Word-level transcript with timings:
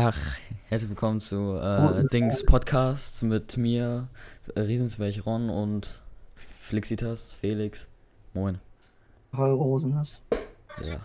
Tag, 0.00 0.14
herzlich 0.68 0.90
willkommen 0.90 1.20
zu 1.20 1.56
äh, 1.60 2.04
Dings 2.12 2.46
Podcast 2.46 3.24
mit 3.24 3.56
mir, 3.56 4.06
äh, 4.54 4.60
Riesenswelch 4.60 5.26
Ron 5.26 5.50
und 5.50 6.00
Flixitas, 6.36 7.32
Felix. 7.34 7.88
Moin. 8.32 8.60
Hallo 9.32 9.56
Rosenhass. 9.56 10.20
Ja. 10.84 11.00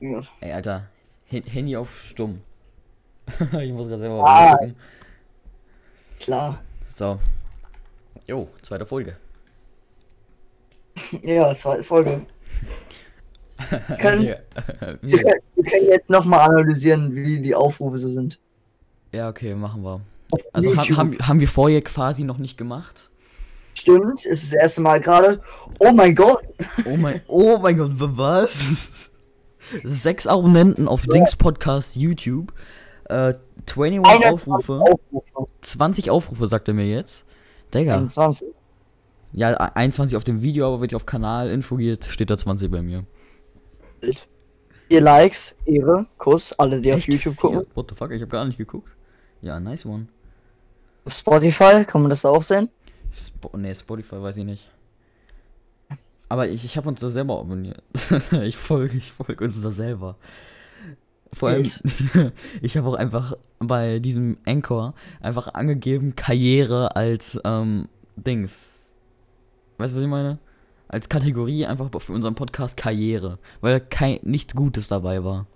Ja. 0.00 0.22
Ey, 0.40 0.50
Alter, 0.50 0.86
H 1.30 1.40
Handy 1.46 1.76
auf 1.76 2.04
stumm. 2.06 2.40
ich 3.60 3.72
muss 3.74 3.86
gerade 3.86 4.00
selber 4.00 4.24
Ah. 4.26 4.52
gucken. 4.56 4.76
Klar. 6.18 6.62
So. 6.86 7.20
Jo, 8.26 8.48
zweite 8.62 8.86
Folge. 8.86 9.18
Ja, 11.22 11.54
zweite 11.54 11.82
Folge. 11.82 12.24
Können- 14.00 14.22
Ja. 14.24 14.36
Wir 15.56 15.64
können, 15.64 15.86
jetzt 15.86 16.08
nochmal 16.10 16.48
analysieren, 16.50 17.14
wie 17.14 17.40
die 17.40 17.54
Aufrufe 17.54 17.96
so 17.98 18.08
sind. 18.08 18.38
ja, 19.12 19.28
okay, 19.28 19.54
machen 19.54 19.82
wir. 19.82 20.00
Also 20.52 20.76
haben, 20.76 20.96
haben, 20.96 21.18
haben 21.20 21.40
wir 21.40 21.48
vorher 21.48 21.80
quasi 21.82 22.24
noch 22.24 22.38
nicht 22.38 22.56
gemacht. 22.58 23.10
Stimmt, 23.74 24.24
ist 24.24 24.52
das 24.52 24.52
erste 24.52 24.80
Mal 24.80 25.00
gerade. 25.00 25.40
Oh 25.78 25.92
mein 25.92 26.14
Gott! 26.14 26.42
Oh 26.84 26.96
mein, 26.96 27.20
oh 27.28 27.58
mein 27.58 27.76
Gott, 27.76 27.98
wa- 28.00 28.10
was? 28.16 29.10
Sechs 29.84 30.26
Abonnenten 30.26 30.88
auf 30.88 31.06
Dings 31.06 31.36
Podcast 31.36 31.96
YouTube. 31.96 32.52
Äh, 33.08 33.34
21 33.66 34.04
21 34.04 34.32
Aufrufe. 34.32 34.80
Aufrufe. 34.80 35.50
20 35.62 36.10
Aufrufe, 36.10 36.46
sagt 36.46 36.68
er 36.68 36.74
mir 36.74 36.86
jetzt. 36.86 37.24
Digga. 37.74 37.94
21. 37.96 38.48
Ja, 39.32 39.50
21 39.54 40.16
auf 40.16 40.24
dem 40.24 40.40
Video, 40.42 40.66
aber 40.68 40.80
wenn 40.80 40.88
ich 40.88 40.96
auf 40.96 41.06
Kanal 41.06 41.50
Info 41.50 41.76
geht, 41.76 42.04
steht 42.06 42.30
da 42.30 42.36
20 42.38 42.70
bei 42.70 42.80
mir. 42.82 43.04
Bild. 44.00 44.26
Ihr 44.88 45.00
Likes, 45.00 45.56
Ehre, 45.64 46.06
Kuss, 46.16 46.52
alle, 46.52 46.80
die 46.80 46.92
auf 46.92 46.98
Echt? 46.98 47.08
YouTube 47.08 47.36
gucken. 47.36 47.60
Ja, 47.60 47.76
what 47.76 47.90
the 47.90 47.96
fuck, 47.96 48.10
ich 48.12 48.22
habe 48.22 48.30
gar 48.30 48.44
nicht 48.44 48.58
geguckt. 48.58 48.90
Ja, 49.42 49.58
nice 49.58 49.84
one. 49.84 50.06
Auf 51.04 51.14
Spotify 51.14 51.84
kann 51.84 52.02
man 52.02 52.10
das 52.10 52.24
auch 52.24 52.42
sehen. 52.42 52.68
Spo 53.12 53.56
nee, 53.56 53.74
Spotify 53.74 54.20
weiß 54.20 54.36
ich 54.38 54.44
nicht. 54.44 54.68
Aber 56.28 56.48
ich, 56.48 56.64
ich 56.64 56.76
habe 56.76 56.88
uns 56.88 57.00
da 57.00 57.08
selber 57.08 57.38
abonniert. 57.38 57.82
ich 58.42 58.56
folge 58.56 58.96
ich 58.96 59.12
folg 59.12 59.40
uns 59.40 59.62
da 59.62 59.70
selber. 59.70 60.16
Vor 61.32 61.50
allem, 61.50 61.70
ich 62.62 62.76
habe 62.76 62.88
auch 62.88 62.94
einfach 62.94 63.36
bei 63.58 63.98
diesem 63.98 64.38
Anchor 64.46 64.94
einfach 65.20 65.48
angegeben, 65.48 66.16
Karriere 66.16 66.96
als 66.96 67.38
ähm, 67.44 67.88
Dings. 68.16 68.92
Weißt 69.78 69.92
du, 69.92 69.96
was 69.96 70.02
ich 70.02 70.08
meine? 70.08 70.38
Als 70.88 71.08
Kategorie 71.08 71.66
einfach 71.66 71.90
für 72.00 72.12
unseren 72.12 72.34
Podcast 72.34 72.76
Karriere. 72.76 73.38
Weil 73.60 73.80
kein, 73.80 74.20
nichts 74.22 74.54
Gutes 74.54 74.88
dabei 74.88 75.24
war. 75.24 75.46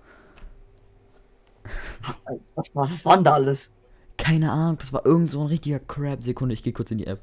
Was 2.54 2.74
war, 2.74 2.90
was 2.90 3.04
war 3.04 3.14
denn 3.16 3.24
da 3.24 3.34
alles? 3.34 3.72
Keine 4.16 4.50
Ahnung, 4.50 4.78
das 4.78 4.92
war 4.92 5.06
irgend 5.06 5.30
so 5.30 5.40
ein 5.40 5.46
richtiger 5.46 5.78
Crap. 5.78 6.22
Sekunde, 6.22 6.52
ich 6.52 6.62
gehe 6.62 6.72
kurz 6.72 6.90
in 6.90 6.98
die 6.98 7.06
App. 7.06 7.20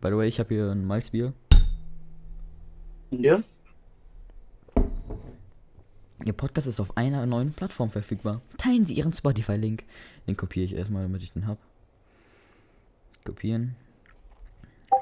By 0.00 0.08
the 0.08 0.16
way, 0.16 0.28
ich 0.28 0.38
habe 0.38 0.54
hier 0.54 0.70
ein 0.70 0.86
Malzbier. 0.86 1.32
Ja? 3.10 3.42
Ihr 6.24 6.32
Podcast 6.32 6.66
ist 6.66 6.80
auf 6.80 6.96
einer 6.96 7.26
neuen 7.26 7.52
Plattform 7.52 7.90
verfügbar. 7.90 8.40
Teilen 8.56 8.86
Sie 8.86 8.94
Ihren 8.94 9.12
Spotify-Link. 9.12 9.84
Den 10.26 10.36
kopiere 10.36 10.64
ich 10.64 10.74
erstmal, 10.74 11.02
damit 11.02 11.22
ich 11.22 11.32
den 11.32 11.46
hab. 11.46 11.58
Kopieren. 13.24 13.76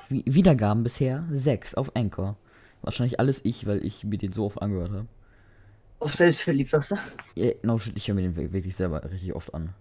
Wie 0.08 0.24
Wiedergaben 0.26 0.82
bisher 0.82 1.24
6 1.30 1.74
auf 1.74 1.94
Anchor. 1.94 2.36
Wahrscheinlich 2.82 3.20
alles 3.20 3.44
ich, 3.44 3.66
weil 3.66 3.84
ich 3.84 4.04
mir 4.04 4.18
den 4.18 4.32
so 4.32 4.46
oft 4.46 4.60
angehört 4.62 4.90
habe. 4.90 5.06
Auf 5.98 6.14
selbstverliebt, 6.14 6.70
sagst 6.70 6.92
du? 6.92 6.96
Yeah, 7.36 7.54
no 7.62 7.76
shit, 7.78 7.96
ich 7.96 8.08
höre 8.08 8.14
mir 8.14 8.22
den 8.22 8.34
wir- 8.36 8.52
wirklich 8.52 8.74
selber 8.74 9.04
richtig 9.10 9.34
oft 9.34 9.52
an. 9.54 9.74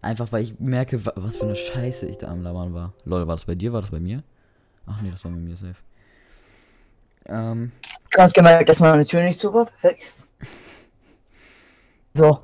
Einfach 0.00 0.32
weil 0.32 0.42
ich 0.42 0.58
merke, 0.58 1.04
wa- 1.06 1.12
was 1.14 1.36
für 1.36 1.44
eine 1.44 1.54
Scheiße 1.54 2.06
ich 2.06 2.18
da 2.18 2.28
am 2.28 2.42
Labern 2.42 2.74
war. 2.74 2.92
Lol, 3.04 3.26
war 3.28 3.36
das 3.36 3.44
bei 3.44 3.54
dir? 3.54 3.72
War 3.72 3.80
das 3.82 3.90
bei 3.92 4.00
mir? 4.00 4.24
Ach 4.86 5.00
nee, 5.00 5.10
das 5.10 5.24
war 5.24 5.30
bei 5.30 5.38
mir 5.38 5.54
safe. 5.56 5.76
Ähm, 7.26 7.70
Gerade 8.10 8.32
gemerkt, 8.32 8.68
dass 8.68 8.80
meine 8.80 9.04
Tür 9.06 9.22
nicht 9.22 9.38
zu 9.38 9.54
war. 9.54 9.66
Perfekt. 9.66 10.10
So. 12.14 12.40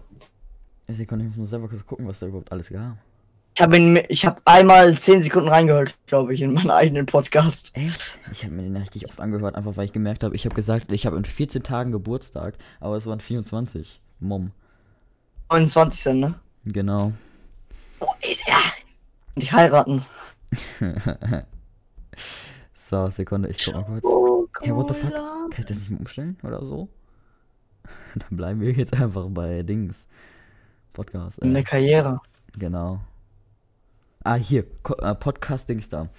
Sekunde, 0.86 1.26
ich 1.26 1.36
muss 1.36 1.50
selber 1.50 1.68
kurz 1.68 1.84
gucken, 1.84 2.06
was 2.06 2.20
da 2.20 2.26
überhaupt 2.26 2.52
alles 2.52 2.68
gab. 2.70 2.96
Ich 3.58 3.62
habe 3.62 3.76
ich 4.08 4.24
hab 4.24 4.40
einmal 4.44 4.96
10 4.96 5.20
Sekunden 5.20 5.48
reingehört, 5.48 5.98
glaube 6.06 6.32
ich, 6.32 6.42
in 6.42 6.52
meinen 6.54 6.70
eigenen 6.70 7.06
Podcast. 7.06 7.72
Echt? 7.74 8.16
Ich 8.30 8.44
habe 8.44 8.54
mir 8.54 8.62
den 8.62 8.76
richtig 8.76 9.08
oft 9.08 9.18
angehört, 9.18 9.56
einfach 9.56 9.76
weil 9.76 9.86
ich 9.86 9.92
gemerkt 9.92 10.22
habe, 10.22 10.36
ich 10.36 10.44
habe 10.44 10.54
gesagt, 10.54 10.92
ich 10.92 11.06
habe 11.06 11.16
in 11.16 11.24
14 11.24 11.64
Tagen 11.64 11.90
Geburtstag, 11.90 12.54
aber 12.78 12.94
es 12.96 13.06
waren 13.06 13.18
24. 13.18 14.00
Mom. 14.20 14.52
29 15.50 16.04
dann, 16.04 16.20
ne? 16.20 16.34
Genau. 16.66 17.12
Oh, 17.98 18.06
ist 18.22 18.46
ja. 18.46 18.58
Die 19.34 19.50
heiraten. 19.50 20.04
So, 22.74 23.08
Sekunde, 23.10 23.48
ich 23.48 23.64
guck 23.64 23.74
mal 23.74 23.82
kurz. 23.82 24.04
Oh, 24.04 24.46
Hey, 24.62 24.72
what 24.74 24.86
the 24.88 24.94
fuck? 24.94 25.10
Kann 25.12 25.50
ich 25.58 25.64
das 25.66 25.78
nicht 25.78 25.90
mal 25.90 25.98
umstellen 25.98 26.38
oder 26.44 26.64
so? 26.64 26.88
Dann 28.14 28.36
bleiben 28.36 28.60
wir 28.60 28.70
jetzt 28.70 28.94
einfach 28.94 29.26
bei 29.30 29.64
Dings. 29.64 30.06
Podcast. 30.92 31.42
Eine 31.42 31.58
Äh, 31.58 31.62
Karriere. 31.64 32.20
genau. 32.56 33.00
Ah, 34.28 34.34
hier. 34.34 34.64
Äh, 35.00 35.14
Podcast 35.14 35.70
Dings 35.70 35.88
da. 35.88 36.10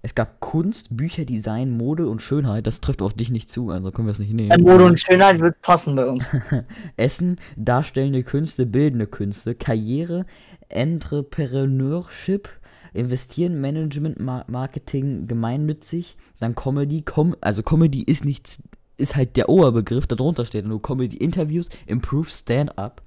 Es 0.00 0.14
gab 0.14 0.38
Kunst, 0.38 0.96
Bücher, 0.96 1.24
Design, 1.24 1.76
Mode 1.76 2.08
und 2.08 2.22
Schönheit. 2.22 2.64
Das 2.68 2.80
trifft 2.80 3.02
auf 3.02 3.12
dich 3.12 3.30
nicht 3.32 3.50
zu, 3.50 3.70
also 3.70 3.90
können 3.90 4.06
wir 4.06 4.12
es 4.12 4.20
nicht 4.20 4.32
nehmen. 4.32 4.52
Äh, 4.52 4.58
Mode 4.58 4.84
und 4.84 5.00
Schönheit 5.00 5.40
wird 5.40 5.60
passen 5.62 5.96
bei 5.96 6.06
uns. 6.06 6.30
Essen, 6.96 7.40
darstellende 7.56 8.22
Künste, 8.22 8.66
bildende 8.66 9.08
Künste, 9.08 9.56
Karriere, 9.56 10.26
Entrepreneurship, 10.68 12.48
Investieren, 12.94 13.60
Management, 13.60 14.20
Mar 14.20 14.44
Marketing, 14.46 15.26
gemeinnützig, 15.26 16.16
dann 16.38 16.54
Comedy, 16.54 17.02
Com 17.02 17.34
also 17.40 17.64
Comedy 17.64 18.04
ist 18.04 18.24
nichts, 18.24 18.62
ist 18.96 19.16
halt 19.16 19.36
der 19.36 19.48
Oberbegriff, 19.48 20.06
darunter 20.06 20.44
steht 20.44 20.66
nur 20.66 20.80
Comedy, 20.80 21.16
Interviews, 21.16 21.68
Improve, 21.86 22.28
Stand-up, 22.28 23.02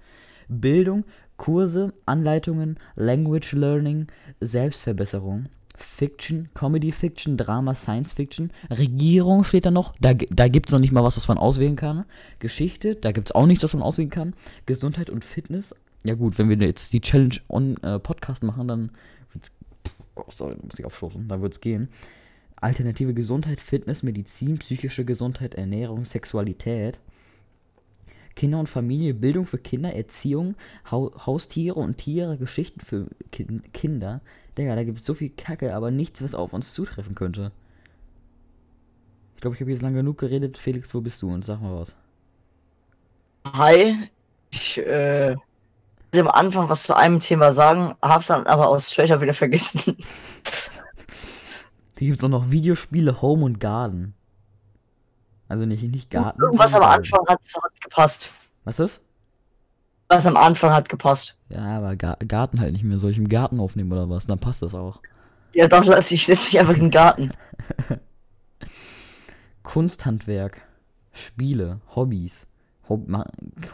Bildung, 0.50 1.06
Kurse, 1.40 1.94
Anleitungen, 2.06 2.78
Language 2.96 3.54
Learning, 3.54 4.08
Selbstverbesserung, 4.42 5.48
Fiction, 5.76 6.50
Comedy 6.54 6.92
Fiction, 6.92 7.38
Drama, 7.38 7.74
Science 7.74 8.14
Fiction, 8.14 8.52
Regierung 8.70 9.44
steht 9.46 9.66
da 9.66 9.72
noch, 9.72 9.96
da, 10.00 10.14
da 10.14 10.48
gibt 10.50 10.68
es 10.68 10.74
noch 10.74 10.80
nicht 10.80 10.92
mal 10.92 11.04
was, 11.04 11.18
was 11.18 11.28
man 11.28 11.38
auswählen 11.38 11.78
kann. 11.78 12.06
Geschichte, 12.40 12.96
da 12.96 13.12
gibt 13.14 13.30
es 13.30 13.36
auch 13.36 13.48
nichts, 13.48 13.64
was 13.64 13.74
man 13.74 13.82
auswählen 13.82 14.10
kann. 14.10 14.34
Gesundheit 14.66 15.10
und 15.10 15.24
Fitness, 15.26 15.74
ja 16.04 16.14
gut, 16.14 16.38
wenn 16.38 16.50
wir 16.50 16.58
jetzt 16.58 16.92
die 16.94 17.02
Challenge 17.02 17.38
on 17.48 17.78
äh, 17.78 18.00
Podcast 18.00 18.44
machen, 18.44 18.68
dann 18.68 18.92
wird's, 19.34 19.50
oh, 20.16 20.26
sorry, 20.28 20.56
muss 20.62 20.78
ich 20.78 20.86
aufstoßen, 20.86 21.28
dann 21.28 21.42
wird 21.42 21.54
es 21.54 21.62
gehen. 21.62 21.88
Alternative 22.58 23.14
Gesundheit, 23.14 23.62
Fitness, 23.62 24.04
Medizin, 24.04 24.58
psychische 24.58 25.06
Gesundheit, 25.06 25.56
Ernährung, 25.56 26.04
Sexualität. 26.04 27.00
Kinder 28.40 28.58
und 28.58 28.70
Familie, 28.70 29.14
Bildung 29.14 29.46
für 29.46 29.58
Kinder, 29.58 29.94
Erziehung, 29.94 30.56
Hau 30.90 31.12
Haustiere 31.26 31.76
und 31.76 31.98
Tiere, 31.98 32.38
Geschichten 32.38 32.80
für 32.80 33.08
Kin 33.34 33.62
Kinder. 33.74 34.22
Digga, 34.58 34.78
da 34.78 34.86
gibt 34.86 35.02
es 35.02 35.06
so 35.06 35.14
viel 35.14 35.30
Kacke, 35.30 35.76
aber 35.76 35.92
nichts, 35.92 36.24
was 36.24 36.34
auf 36.34 36.54
uns 36.54 36.74
zutreffen 36.74 37.16
könnte. 37.16 37.52
Ich 39.36 39.42
glaube, 39.42 39.58
ich 39.58 39.62
habe 39.62 39.72
jetzt 39.72 39.82
lang 39.82 39.94
genug 39.94 40.18
geredet. 40.18 40.58
Felix, 40.58 40.96
wo 40.96 41.02
bist 41.02 41.22
du? 41.22 41.30
Und 41.30 41.44
sag 41.44 41.62
mal 41.62 41.82
was. 41.82 41.92
Hi. 43.58 43.98
Ich 44.52 44.78
äh, 44.78 45.36
will 46.14 46.22
am 46.22 46.30
Anfang 46.30 46.70
was 46.70 46.84
zu 46.84 46.96
einem 46.96 47.20
Thema 47.20 47.52
sagen, 47.52 47.94
hab's 48.02 48.28
dann 48.28 48.48
aber 48.48 48.70
aus 48.70 48.90
Trader 48.90 49.20
wieder 49.20 49.34
vergessen. 49.34 49.82
Hier 51.98 52.08
gibt 52.08 52.20
es 52.20 52.24
auch 52.24 52.30
noch 52.30 52.52
Videospiele, 52.52 53.22
Home 53.22 53.44
und 53.44 53.60
Garden. 53.60 54.14
Also 55.50 55.66
nicht, 55.66 55.84
nicht 55.84 56.10
Garten. 56.12 56.42
Irgendwas 56.42 56.74
am 56.76 56.84
Anfang 56.84 57.20
hat, 57.28 57.40
hat 57.42 57.82
gepasst. 57.82 58.30
Was 58.64 58.80
ist? 58.80 59.02
Was 60.08 60.26
am 60.26 60.38
Anfang 60.38 60.72
hat 60.72 60.88
gepasst. 60.90 61.36
Ja, 61.50 61.78
aber 61.78 61.96
Ga 61.96 62.16
Garten 62.28 62.60
halt 62.62 62.72
nicht 62.74 62.84
mehr. 62.86 62.98
Soll 62.98 63.12
ich 63.12 63.18
im 63.18 63.28
Garten 63.28 63.60
aufnehmen 63.60 63.92
oder 63.92 64.10
was? 64.10 64.26
Dann 64.26 64.40
passt 64.40 64.62
das 64.62 64.74
auch. 64.74 65.02
Ja, 65.54 65.68
doch, 65.68 65.84
lass 65.86 66.12
ich 66.12 66.26
setze 66.26 66.52
dich 66.52 66.60
einfach 66.60 66.76
in 66.76 66.82
den 66.84 66.92
Garten. 66.92 67.32
Kunsthandwerk, 69.64 70.62
Spiele, 71.12 71.80
Hobbys. 71.96 72.46
Hob 72.88 73.08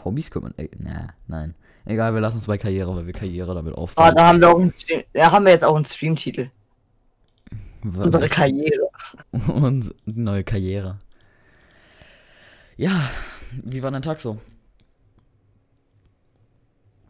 Hobbys 0.04 0.30
könnte 0.30 0.48
man. 0.48 0.58
Äh, 0.58 0.68
na, 0.78 1.08
nein. 1.26 1.54
Egal, 1.84 2.14
wir 2.14 2.20
lassen 2.20 2.38
es 2.38 2.46
bei 2.46 2.58
Karriere, 2.58 2.94
weil 2.96 3.06
wir 3.06 3.12
Karriere 3.12 3.54
damit 3.54 3.74
Ah, 3.74 3.78
aufbauen. 3.78 4.14
da 4.14 4.26
haben 4.26 4.40
wir 4.40 4.48
auch 4.50 4.58
einen 4.58 4.72
Stream, 4.72 5.04
da 5.12 5.30
haben 5.30 5.44
wir 5.44 5.52
jetzt 5.52 5.64
auch 5.64 5.76
einen 5.76 5.84
Streamtitel. 5.84 6.50
Unsere 7.84 8.28
Karriere. 8.28 8.88
Und 9.46 9.94
die 10.04 10.20
neue 10.20 10.42
Karriere. 10.42 10.98
Ja, 12.76 13.10
wie 13.64 13.82
war 13.82 13.90
dein 13.90 14.02
Tag 14.02 14.20
so? 14.20 14.38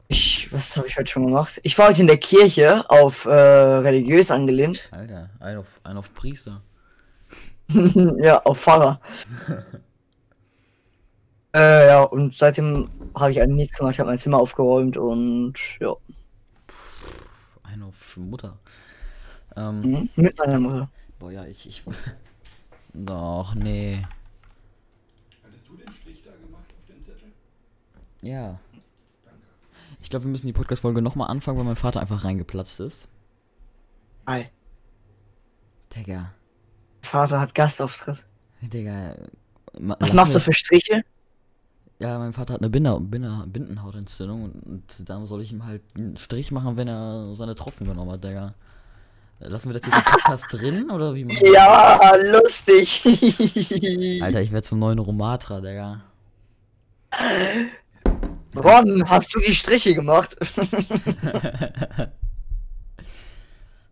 Ich, 0.08 0.52
was 0.52 0.76
habe 0.76 0.86
ich 0.86 0.96
heute 0.96 1.10
schon 1.10 1.26
gemacht? 1.26 1.60
Ich 1.64 1.76
war 1.78 1.88
heute 1.88 2.00
in 2.02 2.06
der 2.06 2.18
Kirche 2.18 2.88
auf 2.88 3.24
äh, 3.24 3.30
religiös 3.30 4.30
angelehnt. 4.30 4.88
Alter, 4.92 5.30
ein 5.40 5.56
auf, 5.58 5.66
ein 5.82 5.96
auf 5.96 6.14
Priester. 6.14 6.62
ja, 8.18 8.42
auf 8.42 8.60
Pfarrer. 8.60 9.00
Äh, 11.54 11.86
ja, 11.88 12.02
und 12.02 12.34
seitdem 12.34 12.90
habe 13.14 13.30
ich 13.30 13.40
eigentlich 13.40 13.56
nichts 13.56 13.78
gemacht. 13.78 13.94
Ich 13.94 14.00
habe 14.00 14.10
mein 14.10 14.18
Zimmer 14.18 14.38
aufgeräumt 14.38 14.96
und 14.98 15.54
ja. 15.80 15.94
Eine 17.62 17.92
für 17.92 18.20
Mutter. 18.20 18.58
Ähm, 19.56 19.80
Mhm. 19.80 20.10
Mit 20.16 20.38
meiner 20.38 20.60
Mutter. 20.60 20.90
boah, 21.18 21.32
ja, 21.32 21.44
ich, 21.46 21.66
ich. 21.68 21.82
Doch, 22.94 23.54
nee. 23.54 24.02
Hattest 25.42 25.68
du 25.68 25.76
den 25.76 25.90
Strich 25.92 26.22
da 26.24 26.32
gemacht 26.32 26.66
auf 26.78 26.86
den 26.86 27.02
Zettel? 27.02 27.32
Ja. 28.26 28.58
Ich 30.00 30.10
glaube, 30.10 30.24
wir 30.24 30.30
müssen 30.30 30.46
die 30.46 30.52
Podcast-Folge 30.52 31.00
nochmal 31.02 31.30
anfangen, 31.30 31.58
weil 31.58 31.64
mein 31.64 31.76
Vater 31.76 32.00
einfach 32.00 32.24
reingeplatzt 32.24 32.80
ist. 32.80 33.08
Hi. 34.28 34.46
Digga. 35.94 36.32
Vater 37.02 37.40
hat 37.40 37.54
Gastauftritt. 37.54 38.26
Digga. 38.60 39.14
Was 39.74 40.12
machst 40.12 40.34
du 40.34 40.40
für 40.40 40.52
Striche? 40.52 41.02
Ja, 41.98 42.18
mein 42.18 42.32
Vater 42.32 42.54
hat 42.54 42.60
eine 42.60 42.68
Binder, 42.68 43.00
Binder, 43.00 43.44
Bindenhautentzündung 43.46 44.44
und, 44.44 44.66
und 44.66 45.08
da 45.08 45.24
soll 45.24 45.42
ich 45.42 45.52
ihm 45.52 45.64
halt 45.64 45.82
einen 45.96 46.16
Strich 46.16 46.50
machen, 46.50 46.76
wenn 46.76 46.88
er 46.88 47.34
seine 47.34 47.54
Tropfen 47.54 47.86
genommen 47.86 48.10
hat, 48.10 48.24
Digga. 48.24 48.54
Lassen 49.38 49.68
wir 49.70 49.78
das 49.78 49.86
jetzt 49.86 49.96
im 49.96 50.12
Podcast 50.12 50.46
drin 50.50 50.90
oder 50.90 51.14
wie 51.14 51.24
machen 51.24 51.38
Ja, 51.52 52.12
lustig. 52.42 53.02
das? 53.02 54.22
Alter, 54.22 54.40
ich 54.42 54.52
werde 54.52 54.66
zum 54.66 54.78
neuen 54.78 54.98
Romatra, 54.98 55.60
Digga. 55.60 56.02
Ron, 58.56 59.04
hast 59.08 59.34
du 59.34 59.40
die 59.40 59.54
Striche 59.54 59.94
gemacht? 59.94 60.36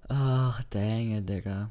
Ach, 0.09 0.63
dang 0.71 1.17
it, 1.17 1.29
Digga. 1.29 1.71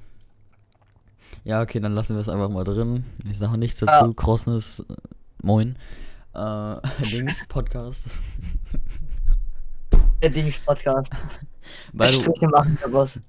Ja, 1.43 1.61
okay, 1.61 1.79
dann 1.79 1.93
lassen 1.93 2.15
wir 2.15 2.21
es 2.21 2.29
einfach 2.29 2.49
mal 2.49 2.63
drin. 2.63 3.03
Ich 3.25 3.37
sage 3.37 3.57
nichts 3.57 3.79
dazu. 3.79 4.13
Crossness, 4.13 4.79
äh, 4.79 4.95
moin. 5.41 5.75
Äh, 6.33 6.75
Dings, 7.11 7.45
Podcast. 7.47 8.19
Der 10.21 10.29
Dings-Podcast. 10.29 11.13
By 11.91 12.07
the, 12.07 12.13
Striche 12.13 12.47
machen, 12.47 12.77
der 12.81 12.87
Boss. 12.87 13.19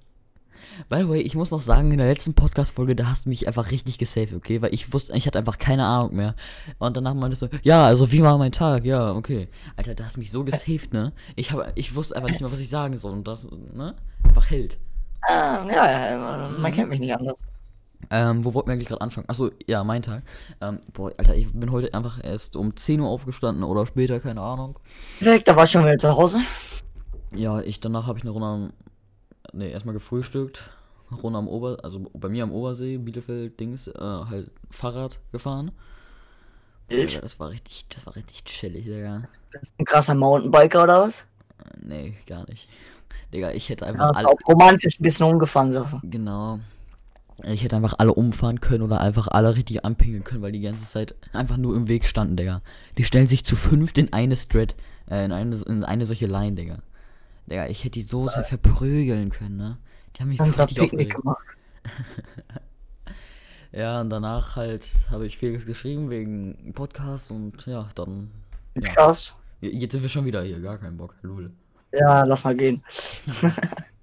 By 0.89 0.99
the 0.99 1.09
way, 1.09 1.21
ich 1.21 1.35
muss 1.35 1.51
noch 1.51 1.61
sagen, 1.61 1.91
in 1.91 1.99
der 1.99 2.07
letzten 2.07 2.35
Podcast-Folge, 2.35 2.97
da 2.97 3.09
hast 3.09 3.27
du 3.27 3.29
mich 3.29 3.47
einfach 3.47 3.71
richtig 3.71 3.99
gesaved, 3.99 4.35
okay? 4.35 4.63
Weil 4.63 4.75
ich 4.75 4.93
wusste, 4.93 5.17
ich 5.17 5.27
hatte 5.27 5.39
einfach 5.39 5.59
keine 5.59 5.85
Ahnung 5.85 6.15
mehr. 6.15 6.35
Und 6.79 6.97
danach 6.97 7.15
meintest 7.15 7.43
du, 7.43 7.49
ja, 7.63 7.85
also 7.85 8.13
wie 8.13 8.23
war 8.23 8.39
mein 8.39 8.53
Tag? 8.53 8.85
Ja, 8.85 9.13
okay. 9.13 9.49
Alter, 9.77 9.95
da 9.95 10.05
hast 10.05 10.17
du 10.17 10.21
mich 10.21 10.31
so 10.31 10.45
gesaved, 10.45 10.93
ne? 10.93 11.13
Ich, 11.37 11.53
hab, 11.53 11.73
ich 11.75 11.95
wusste 11.95 12.17
einfach 12.17 12.31
nicht 12.31 12.41
mehr, 12.41 12.53
was 12.53 12.61
ich 12.61 12.69
sagen 12.69 12.97
soll. 12.97 13.13
Und 13.13 13.27
das, 13.27 13.47
ne? 13.75 13.95
Einfach 14.25 14.51
Held. 14.51 14.79
Ah, 15.27 15.65
ja, 15.67 16.11
ja, 16.11 16.49
man 16.59 16.73
kennt 16.73 16.91
mich 16.91 17.01
nicht 17.01 17.17
anders. 17.17 17.45
Ähm, 18.11 18.45
wo 18.45 18.55
wollten 18.55 18.69
wir 18.69 18.75
eigentlich 18.75 18.89
gerade 18.89 19.01
anfangen? 19.01 19.29
Achso, 19.29 19.51
ja, 19.67 19.83
mein 19.85 20.03
Tag. 20.03 20.23
Ähm, 20.61 20.81
boah, 20.93 21.11
Alter, 21.17 21.35
ich 21.35 21.51
bin 21.53 21.71
heute 21.73 21.93
einfach 21.95 22.23
erst 22.23 22.57
um 22.57 22.77
10 22.77 23.01
Uhr 23.01 23.09
aufgestanden 23.09 23.65
oder 23.65 23.87
später, 23.87 24.21
keine 24.21 24.41
Ahnung. 24.41 24.79
Direkt, 25.21 25.49
da 25.49 25.57
war 25.57 25.65
ich 25.65 25.71
schon 25.71 25.85
wieder 25.85 25.99
zu 25.99 26.15
Hause. 26.15 26.41
Ja, 27.33 27.61
ich 27.61 27.81
danach 27.81 28.07
habe 28.07 28.19
ich 28.19 28.25
eine 28.25 28.33
Runde 28.33 28.73
am. 29.53 29.59
Ne, 29.59 29.69
erstmal 29.69 29.95
gefrühstückt. 29.95 30.63
Runde 31.23 31.39
am 31.39 31.49
Ober. 31.49 31.79
Also 31.83 32.01
bei 32.15 32.29
mir 32.29 32.43
am 32.45 32.53
Obersee, 32.53 32.97
Bielefeld, 32.99 33.59
Dings, 33.61 33.89
äh, 33.89 33.93
halt 34.01 34.51
Fahrrad 34.71 35.19
gefahren. 35.33 35.71
Digga, 36.91 37.21
das 37.21 37.41
war 37.41 37.51
richtig, 37.51 37.87
das 37.89 38.05
war 38.07 38.15
richtig 38.17 38.45
chillig, 38.45 38.85
Digga. 38.85 39.23
Bist 39.51 39.75
du 39.79 39.83
ein 39.83 39.87
krasser 39.87 40.15
Mountainbiker 40.15 40.83
oder 40.85 41.01
was? 41.01 41.25
Nee, 41.81 42.15
gar 42.27 42.47
nicht. 42.49 42.69
Digga, 43.33 43.53
ich 43.53 43.69
hätte 43.69 43.85
Ja, 43.85 43.91
einfach 43.91 44.11
ist 44.11 44.17
alle. 44.17 44.29
auch 44.29 44.39
romantisch 44.49 44.99
ein 45.01 45.03
bisschen 45.03 45.27
umgefahren, 45.27 45.73
sagst 45.73 45.95
du. 45.95 46.01
Genau. 46.03 46.59
Ich 47.43 47.65
hätte 47.65 47.75
einfach 47.77 47.95
alle 47.99 48.15
umfahren 48.15 48.61
können 48.61 48.83
oder 48.83 49.01
einfach 49.01 49.27
alle 49.29 49.57
richtig 49.57 49.85
anpingeln 49.85 50.23
können, 50.25 50.43
weil 50.43 50.53
die 50.53 50.61
ganze 50.61 50.85
Zeit 50.85 51.15
einfach 51.33 51.57
nur 51.57 51.75
im 51.77 51.89
Weg 51.89 52.07
standen, 52.07 52.37
Digga. 52.37 52.63
Die 52.97 53.05
stellen 53.05 53.27
sich 53.27 53.45
zu 53.45 53.57
fünft 53.57 53.99
in 53.99 54.13
eine 54.13 54.37
Strat, 54.37 54.77
äh, 55.11 55.25
in 55.25 55.33
eine, 55.33 55.57
in 55.57 55.85
eine 55.85 56.07
solche 56.07 56.27
Line, 56.27 56.55
Digga. 56.55 56.79
Digga, 57.47 57.67
ich 57.67 57.81
hätte 57.85 57.93
die 57.93 58.03
so 58.03 58.29
sehr 58.29 58.45
verprügeln 58.45 59.31
können, 59.31 59.57
ne? 59.57 59.79
Die 60.17 60.23
haben 60.23 60.29
mich 60.29 60.39
so 60.39 60.45
Und 60.45 60.59
richtig 60.59 60.79
Picknick 60.79 61.15
gemacht. 61.15 61.45
Ja, 63.77 64.01
und 64.01 64.09
danach 64.11 64.55
halt 64.55 64.89
habe 65.11 65.27
ich 65.27 65.37
viel 65.37 65.59
geschrieben 65.59 66.09
wegen 66.09 66.73
Podcast 66.75 67.33
und 67.33 67.67
ja, 67.67 67.89
dann. 67.97 68.31
Ja. 68.77 68.93
Krass. 68.93 69.35
Jetzt 69.61 69.91
sind 69.91 70.03
wir 70.03 70.09
schon 70.09 70.25
wieder 70.25 70.45
hier, 70.45 70.61
gar 70.61 70.79
keinen 70.79 70.97
Bock, 70.97 71.17
lul. 71.23 71.51
Ja, 71.93 72.23
lass 72.23 72.45
mal 72.45 72.55
gehen. 72.55 72.85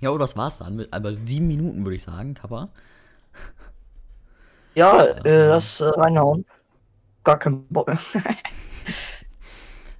Ja, 0.00 0.10
oh, 0.10 0.18
das 0.18 0.36
war's 0.36 0.58
dann. 0.58 0.76
Mit, 0.76 0.92
aber 0.92 1.14
sieben 1.14 1.46
Minuten 1.46 1.82
würde 1.82 1.96
ich 1.96 2.02
sagen, 2.02 2.34
Kappa. 2.34 2.68
Ja, 4.74 5.02
äh, 5.02 5.46
lass 5.46 5.80
äh, 5.80 5.84
reinhauen. 5.84 6.44
Gar 7.22 7.38
kein 7.38 7.66
Bock. 7.68 7.90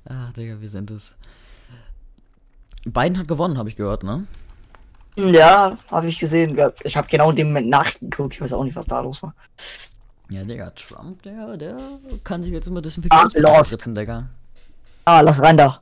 Ach, 0.06 0.32
Digga, 0.34 0.60
wir 0.60 0.68
sind 0.68 0.90
es. 0.90 1.14
Biden 2.84 3.18
hat 3.18 3.28
gewonnen, 3.28 3.56
habe 3.58 3.68
ich 3.68 3.76
gehört, 3.76 4.02
ne? 4.02 4.26
Ja, 5.16 5.78
habe 5.90 6.08
ich 6.08 6.18
gesehen. 6.18 6.58
Ich 6.82 6.96
habe 6.96 7.06
genau 7.08 7.30
in 7.30 7.36
dem 7.36 7.46
Moment 7.48 7.68
nachgeguckt. 7.68 8.34
Ich 8.34 8.40
weiß 8.40 8.52
auch 8.52 8.64
nicht, 8.64 8.76
was 8.76 8.86
da 8.86 9.00
los 9.00 9.22
war. 9.22 9.34
Ja, 10.30 10.42
Digga, 10.44 10.70
Trump, 10.70 11.22
der, 11.22 11.56
der 11.56 11.76
kann 12.24 12.42
sich 12.42 12.52
jetzt 12.52 12.66
immer 12.66 12.78
Ah, 12.78 12.82
Desinfektionsmittel 12.82 13.42
lost. 13.42 13.70
spritzen, 13.70 13.94
Digga. 13.94 14.28
Ah, 15.04 15.20
lass 15.20 15.40
rein 15.40 15.56
da. 15.56 15.80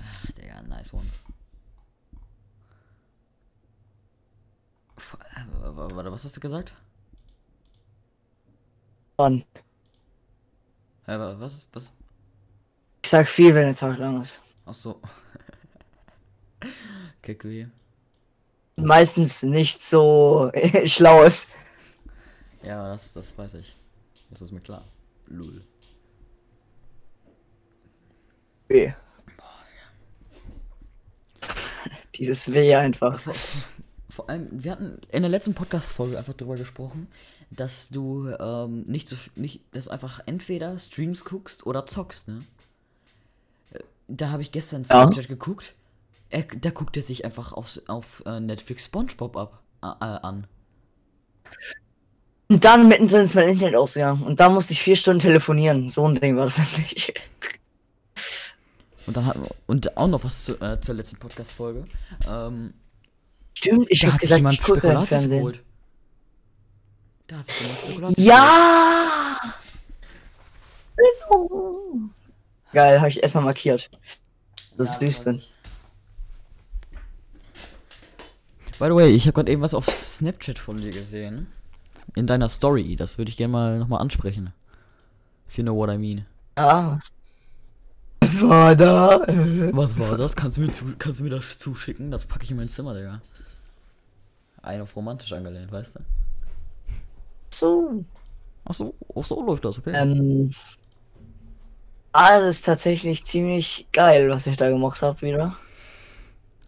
Ach, 0.00 0.32
Digga, 0.40 0.62
nice 0.62 0.92
one. 0.94 1.04
Äh, 5.36 5.76
Warte, 5.94 6.10
was 6.12 6.24
hast 6.24 6.36
du 6.36 6.40
gesagt? 6.40 6.72
Mann. 9.18 9.44
Hä, 11.06 11.18
wa- 11.18 11.36
was, 11.38 11.66
was? 11.72 11.92
Ich 13.04 13.10
sag 13.10 13.26
viel, 13.26 13.54
wenn 13.54 13.66
der 13.66 13.74
Tag 13.74 13.98
lang 13.98 14.20
ist. 14.22 14.40
Ach 14.68 14.74
so. 14.74 15.00
Kick 17.22 17.42
wie. 17.44 17.68
Meistens 18.76 19.42
nicht 19.42 19.82
so 19.82 20.52
Schlaues. 20.84 21.48
Ja, 22.62 22.92
das, 22.92 23.14
das 23.14 23.36
weiß 23.38 23.54
ich. 23.54 23.74
Das 24.30 24.42
ist 24.42 24.52
mir 24.52 24.60
klar. 24.60 24.84
Lul. 25.26 25.64
Weh. 28.68 28.92
Dieses 32.16 32.52
Weh 32.52 32.74
einfach. 32.74 33.18
Vor, 33.18 33.34
vor 34.10 34.28
allem, 34.28 34.48
wir 34.50 34.72
hatten 34.72 35.00
in 35.10 35.22
der 35.22 35.30
letzten 35.30 35.54
Podcast-Folge 35.54 36.18
einfach 36.18 36.34
drüber 36.34 36.56
gesprochen, 36.56 37.08
dass 37.50 37.88
du 37.88 38.28
ähm, 38.38 38.82
nicht 38.82 39.08
so 39.08 39.16
nicht, 39.34 39.62
dass 39.72 39.86
du 39.86 39.92
einfach 39.92 40.20
entweder 40.26 40.78
Streams 40.78 41.24
guckst 41.24 41.64
oder 41.64 41.86
zockst, 41.86 42.28
ne? 42.28 42.44
Da 44.08 44.30
habe 44.30 44.42
ich 44.42 44.52
gestern 44.52 44.82
Ja. 44.82 44.86
Snapchat 45.04 45.28
geguckt. 45.28 45.74
Er, 46.30 46.42
da 46.42 46.70
guckt 46.70 46.96
er 46.96 47.02
sich 47.02 47.24
einfach 47.24 47.52
auf, 47.52 47.78
auf 47.86 48.22
äh, 48.26 48.40
Netflix 48.40 48.86
SpongeBob 48.86 49.36
ab, 49.36 49.62
äh, 49.82 49.86
an. 50.04 50.46
Und 52.48 52.64
dann 52.64 52.88
mittendrin 52.88 53.22
ist 53.22 53.34
mein 53.34 53.48
Internet 53.50 53.74
ausgegangen. 53.76 54.22
Und 54.22 54.40
da 54.40 54.48
musste 54.48 54.72
ich 54.72 54.82
vier 54.82 54.96
Stunden 54.96 55.20
telefonieren. 55.20 55.90
So 55.90 56.06
ein 56.08 56.14
Ding 56.14 56.36
war 56.36 56.44
das 56.44 56.58
eigentlich. 56.76 57.12
Und 59.06 59.16
dann 59.16 59.26
hat 59.26 59.36
und 59.66 59.96
auch 59.96 60.06
noch 60.08 60.22
was 60.24 60.44
zu, 60.44 60.60
äh, 60.60 60.78
zur 60.80 60.94
letzten 60.94 61.16
Podcast-Folge. 61.16 61.86
Ähm, 62.28 62.74
Stimmt, 63.54 63.86
ich 63.90 64.00
da 64.00 64.06
hab 64.08 64.14
hat 64.14 64.20
sich 64.20 64.28
gesagt, 64.28 64.38
jemand 64.38 64.54
ich 64.54 64.62
gucke 64.62 64.80
kein 64.80 64.90
Spekulatius 64.90 65.08
Fernsehen. 65.08 65.38
geholt. 65.38 65.62
Da 67.26 67.38
hat 67.38 67.46
sich 67.46 67.60
jemand 67.60 67.78
Spekulatius 67.78 68.16
geholt. 68.16 68.28
Ja! 68.28 69.54
Genau. 70.96 72.10
Geil, 72.72 72.98
habe 72.98 73.08
ich 73.08 73.22
erstmal 73.22 73.44
markiert. 73.44 73.90
Das 74.76 74.94
Ja, 74.94 75.00
süß 75.00 75.18
weiß 75.18 75.24
bin. 75.24 75.42
By 78.78 78.86
the 78.86 78.94
way, 78.94 79.10
ich 79.10 79.24
habe 79.24 79.32
gerade 79.32 79.50
eben 79.50 79.62
was 79.62 79.74
auf 79.74 79.86
Snapchat 79.86 80.58
von 80.58 80.76
dir 80.76 80.90
gesehen. 80.90 81.48
In 82.14 82.26
deiner 82.26 82.48
Story. 82.48 82.94
Das 82.96 83.18
würde 83.18 83.30
ich 83.30 83.36
gerne 83.36 83.52
mal 83.52 83.78
nochmal 83.78 84.00
ansprechen. 84.00 84.52
If 85.48 85.58
you 85.58 85.64
know 85.64 85.74
what 85.74 85.90
I 85.90 85.98
mean. 85.98 86.26
Ja. 86.56 86.98
Was 88.20 88.40
war 88.40 88.76
da? 88.76 89.20
Was 89.72 89.98
war 89.98 90.16
das? 90.16 90.36
Kannst 90.36 90.58
du 90.58 90.60
mir, 90.60 90.72
zu, 90.72 90.84
kannst 90.98 91.20
du 91.20 91.24
mir 91.24 91.30
das 91.30 91.58
zuschicken? 91.58 92.10
Das 92.10 92.26
packe 92.26 92.44
ich 92.44 92.50
in 92.50 92.56
mein 92.56 92.68
Zimmer, 92.68 92.94
Digga. 92.94 93.20
Ein 94.62 94.82
auf 94.82 94.94
romantisch 94.94 95.32
angelehnt, 95.32 95.72
weißt 95.72 95.96
du? 95.96 96.00
So. 97.50 98.04
Ach 98.64 98.74
so, 98.74 98.94
ach 99.16 99.24
so 99.24 99.44
läuft 99.44 99.64
das, 99.64 99.78
okay. 99.78 99.92
Ähm. 99.94 100.50
Ah, 102.12 102.40
das 102.40 102.56
ist 102.56 102.64
tatsächlich 102.64 103.24
ziemlich 103.24 103.86
geil, 103.92 104.30
was 104.30 104.46
ich 104.46 104.56
da 104.56 104.70
gemacht 104.70 105.02
habe 105.02 105.20
wieder. 105.22 105.56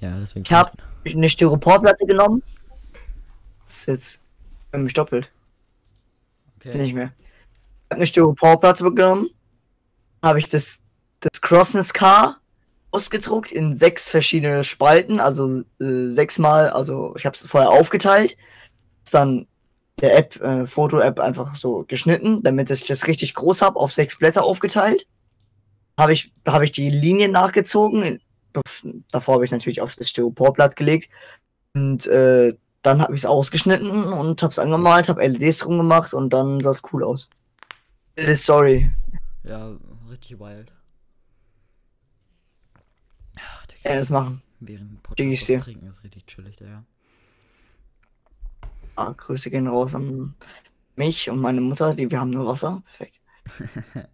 ja, 0.00 0.18
deswegen. 0.18 0.44
Ich 0.44 0.52
habe 0.52 0.70
eine 1.04 1.28
Styroporplatte 1.28 2.06
genommen. 2.06 2.42
Das 3.66 3.78
ist 3.78 3.87
jetzt 3.87 4.23
nämlich 4.73 4.94
doppelt. 4.94 5.30
Ist 6.62 6.75
okay. 6.75 6.82
nicht 6.82 6.94
mehr. 6.94 7.12
Ich 7.20 7.90
habe 7.90 7.97
eine 7.97 8.06
Styroporplatte 8.06 8.85
genommen. 8.85 9.30
Habe 10.23 10.38
ich 10.38 10.49
das, 10.49 10.80
das 11.20 11.40
Crossness 11.40 11.92
Car 11.92 12.40
ausgedruckt 12.90 13.52
in 13.52 13.76
sechs 13.76 14.09
verschiedene 14.09 14.64
Spalten, 14.64 15.20
also 15.20 15.62
äh, 15.80 16.09
sechsmal, 16.09 16.70
also 16.70 17.14
ich 17.16 17.25
habe 17.25 17.37
es 17.37 17.47
vorher 17.47 17.70
aufgeteilt, 17.70 18.37
ist 19.04 19.14
dann 19.14 19.47
der 20.00 20.16
App, 20.16 20.40
äh, 20.40 20.66
Foto-App 20.66 21.20
einfach 21.20 21.54
so 21.54 21.85
geschnitten, 21.87 22.42
damit 22.42 22.70
ich 22.70 22.87
das 22.87 23.06
richtig 23.06 23.35
groß 23.35 23.62
habe, 23.62 23.78
auf 23.78 23.92
sechs 23.92 24.18
Blätter 24.18 24.44
aufgeteilt. 24.44 25.06
Habe 26.00 26.12
ich, 26.14 26.33
habe 26.47 26.64
ich 26.64 26.73
die 26.73 26.88
Linien 26.90 27.30
nachgezogen. 27.33 28.21
Davor 29.12 29.35
habe 29.35 29.45
ich 29.45 29.50
natürlich 29.50 29.80
auf 29.80 29.95
das 29.97 30.09
Styroporblatt 30.09 30.75
gelegt. 30.76 31.11
Und 31.75 32.07
äh, 32.07 32.54
dann 32.83 33.02
habe 33.02 33.14
ich 33.14 33.21
es 33.21 33.26
ausgeschnitten 33.26 33.90
und 33.90 34.42
habe 34.42 34.50
es 34.50 34.59
angemalt, 34.59 35.09
habe 35.09 35.26
LEDs 35.26 35.59
drum 35.59 35.76
gemacht 35.76 36.14
und 36.14 36.30
dann 36.33 36.61
sah 36.61 36.71
es 36.71 36.83
cool 36.92 37.04
aus. 37.04 37.28
Sorry. 38.35 38.90
Ja, 39.45 39.76
richtig 40.09 40.40
wild. 40.40 40.73
Ach, 43.38 43.64
Ja, 43.85 43.95
das 43.95 44.11
machen. 44.11 44.42
während 44.61 45.02
Podcast 45.02 45.49
dir. 45.49 45.61
trinken 45.61 45.87
ist 45.88 46.02
richtig 46.02 46.26
chillig, 46.26 46.57
Digga. 46.57 46.85
Ah, 48.97 49.12
Grüße 49.16 49.50
gehen 49.50 49.66
raus 49.69 49.95
an 49.95 50.35
mich 50.97 51.30
und 51.30 51.40
meine 51.40 51.61
Mutter, 51.61 51.95
die 51.95 52.11
wir 52.11 52.21
haben 52.21 52.30
nur 52.30 52.47
Wasser. 52.47 52.83
Perfekt. 52.87 53.21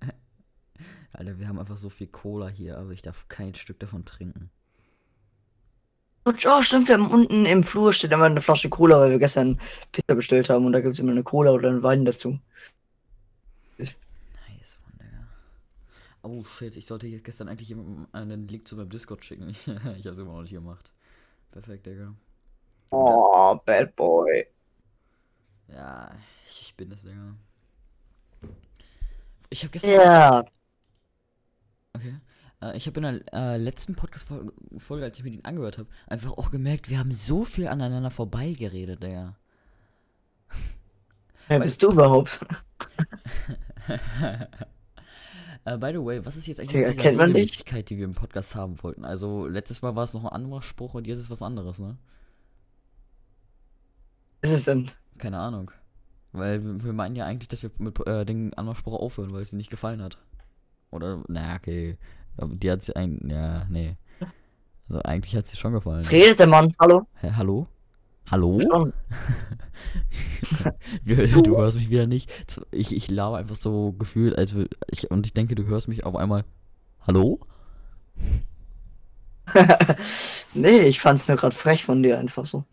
Alter, 1.17 1.39
wir 1.39 1.49
haben 1.49 1.59
einfach 1.59 1.79
so 1.79 1.89
viel 1.89 2.09
Cola 2.09 2.49
hier, 2.49 2.77
aber 2.77 2.91
ich 2.91 3.01
darf 3.01 3.27
kein 3.29 3.55
Stück 3.55 3.81
davon 3.81 4.05
trinken. 4.05 4.51
Und, 6.25 6.45
oh, 6.45 6.63
stimmt, 6.63 6.89
wir 6.89 6.97
haben 6.97 7.11
unten 7.11 7.47
im 7.47 7.63
Flur 7.63 7.93
steht 7.93 8.13
immer 8.13 8.25
eine 8.25 8.43
Flasche 8.43 8.69
Cola, 8.69 9.01
weil 9.01 9.13
wir 9.13 9.19
gestern 9.19 9.59
Pizza 9.93 10.15
bestellt 10.15 10.51
haben 10.51 10.67
und 10.67 10.73
da 10.73 10.81
gibt 10.81 10.93
es 10.93 11.01
immer 11.01 11.13
eine 11.13 11.23
Cola 11.23 11.53
oder 11.53 11.71
einen 11.71 11.83
Wein 11.83 12.05
dazu. 12.05 12.39
Nice, 13.79 14.79
Digga. 15.01 15.27
Oh 16.23 16.45
shit, 16.45 16.77
ich 16.77 16.87
sollte 16.87 17.07
hier 17.07 17.21
gestern 17.21 17.49
eigentlich 17.49 17.75
einen 18.13 18.49
Link 18.49 18.69
zu 18.69 18.77
meinem 18.77 18.91
Discord 18.91 19.25
schicken. 19.25 19.49
ich 19.99 20.07
hab's 20.07 20.19
immer 20.19 20.35
noch 20.35 20.43
nicht 20.43 20.53
gemacht. 20.53 20.91
Perfekt, 21.51 21.87
Digga. 21.87 22.13
Oh, 22.91 23.59
Bad 23.65 23.97
Boy. 23.97 24.47
Ja, 25.69 26.15
ich, 26.47 26.61
ich 26.61 26.75
bin 26.75 26.93
es, 26.93 27.01
Digga. 27.01 27.37
Ich 29.49 29.63
habe 29.63 29.71
gestern. 29.71 29.91
Ja. 29.93 30.45
Okay. 31.97 32.15
Äh, 32.63 32.77
ich 32.77 32.87
habe 32.87 33.01
in 33.01 33.03
der 33.03 33.35
äh, 33.35 33.57
letzten 33.57 33.95
Podcast-Folge, 33.95 35.05
als 35.05 35.19
ich 35.19 35.25
mir 35.25 35.31
den 35.31 35.45
angehört 35.45 35.79
habe, 35.79 35.89
einfach 36.07 36.33
auch 36.33 36.51
gemerkt, 36.51 36.89
wir 36.89 36.99
haben 36.99 37.13
so 37.13 37.45
viel 37.45 37.69
aneinander 37.69 38.11
vorbeigeredet, 38.11 39.03
Digga. 39.03 39.37
Wer 41.49 41.61
bist 41.61 41.83
du 41.83 41.91
überhaupt? 41.91 42.41
Äh, 45.69 45.79
by 45.79 45.91
the 45.93 45.99
way, 45.99 46.25
was 46.25 46.37
ist 46.37 46.47
jetzt 46.47 46.61
eigentlich 46.61 46.75
Digga, 46.75 46.91
dieser 46.91 47.03
kennt 47.03 47.17
man? 47.17 47.33
Regelmäßigkeit, 47.33 47.91
die 47.91 47.97
wir 47.97 48.05
im 48.05 48.15
Podcast 48.15 48.55
haben 48.55 48.81
wollten? 48.85 49.05
Also, 49.05 49.49
letztes 49.49 49.83
Mal 49.83 49.97
war 49.97 50.05
es 50.05 50.15
noch 50.15 50.25
ein 50.25 50.31
anderer 50.31 50.63
Spruch 50.63 50.95
und 50.95 51.09
jetzt 51.09 51.19
ist 51.19 51.29
was 51.29 51.43
anderes, 51.43 51.81
ne? 51.81 51.99
Was 54.43 54.53
ist 54.53 54.59
es 54.59 54.65
denn? 54.67 54.93
Keine 55.19 55.41
Ahnung. 55.41 55.73
Weil 56.31 56.63
wir, 56.85 56.93
meinen 56.93 57.17
ja 57.17 57.27
eigentlich, 57.27 57.49
dass 57.49 57.65
wir 57.65 57.73
mit 57.79 57.99
äh, 58.07 58.25
den 58.25 58.55
anderen 58.55 58.77
Spruch 58.77 58.95
aufhören, 58.95 59.33
weil 59.33 59.43
es 59.43 59.53
ihnen 59.53 59.59
nicht 59.59 59.71
gefallen 59.71 60.01
hat. 60.03 60.19
Oder, 60.97 61.23
naja, 61.29 61.57
okay. 61.57 61.99
Aber 62.37 62.55
die 62.55 62.71
hat 62.71 62.83
sie 62.83 62.97
ein, 62.97 63.21
ja, 63.31 63.67
nee. 63.69 63.97
Also 64.89 65.03
eigentlich 65.03 65.35
hat 65.37 65.47
sie 65.47 65.57
schon 65.57 65.73
gefallen. 65.73 66.01
Was 66.01 66.13
redet 66.13 66.39
der 66.39 66.47
Mann? 66.47 66.73
Hallo? 66.79 67.07
Hä, 67.21 67.31
hallo? 67.37 67.67
Hallo? 68.31 68.59
Du 71.05 71.57
hörst 71.57 71.77
mich 71.77 71.91
wieder 71.91 72.07
nicht. 72.07 72.33
Ich, 72.71 72.95
ich 72.95 73.11
laber 73.11 73.39
einfach 73.39 73.57
so 73.57 73.93
gefühlt, 73.93 74.37
als 74.37 74.55
ich 74.89 75.11
und 75.11 75.27
ich 75.27 75.33
denke, 75.33 75.55
du 75.55 75.65
hörst 75.65 75.89
mich 75.89 76.05
auf 76.05 76.17
einmal. 76.17 76.45
Hallo? 77.07 77.41
nee, 80.55 80.81
ich 80.81 81.01
fand's 81.01 81.29
nur 81.29 81.37
gerade 81.37 81.55
frech 81.55 81.85
von 81.85 82.03
dir 82.03 82.19
einfach 82.19 82.47
so. 82.47 82.65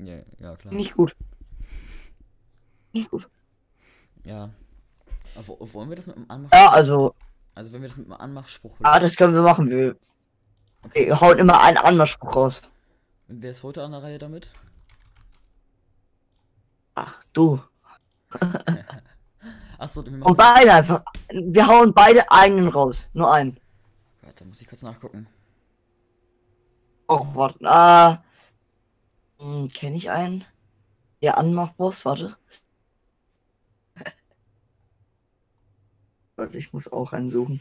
Ja, 0.00 0.18
ja 0.40 0.56
klar. 0.56 0.74
Nicht 0.74 0.94
gut. 0.94 1.14
Nicht 2.92 3.10
gut. 3.10 3.28
Ja. 4.24 4.50
Aber 5.36 5.48
wo- 5.60 5.72
wollen 5.74 5.88
wir 5.88 5.96
das 5.96 6.06
mit 6.06 6.16
dem 6.16 6.30
Anmach 6.30 6.50
Ja, 6.52 6.70
also, 6.70 7.14
Also 7.54 7.72
wenn 7.72 7.82
wir 7.82 7.88
das 7.88 7.96
mit 7.98 8.06
dem 8.06 8.12
Anmachspruch 8.12 8.76
ah, 8.82 8.98
das 8.98 9.16
können 9.16 9.34
wir 9.34 9.42
machen. 9.42 9.68
Wir, 9.70 9.96
wir 10.92 11.20
hauen 11.20 11.38
immer 11.38 11.60
einen 11.60 11.76
Anmachspruch 11.78 12.34
raus. 12.36 12.62
Wer 13.28 13.50
ist 13.50 13.62
heute 13.62 13.82
an 13.84 13.92
der 13.92 14.02
Reihe 14.02 14.18
damit? 14.18 14.50
Ah, 16.94 17.12
du. 17.32 17.60
Achso, 19.78 20.04
wir 20.04 20.12
Und 20.12 20.20
machen. 20.20 20.36
beide 20.36 20.72
einfach. 20.72 21.04
Wir 21.30 21.66
hauen 21.66 21.92
beide 21.94 22.30
einen 22.32 22.68
raus. 22.68 23.08
Nur 23.12 23.32
einen. 23.32 23.58
Warte, 24.22 24.44
muss 24.44 24.60
ich 24.60 24.66
kurz 24.68 24.82
nachgucken. 24.82 25.28
Oh, 27.06 27.26
warte. 27.34 27.58
Ah. 27.64 28.22
Hm, 29.38 29.68
kenn 29.68 29.94
ich 29.94 30.10
einen? 30.10 30.44
Der 31.22 31.38
Anmachboss, 31.38 32.04
warte. 32.04 32.36
Warte, 36.38 36.56
ich 36.56 36.72
muss 36.72 36.86
auch 36.86 37.12
einen 37.12 37.28
suchen. 37.28 37.60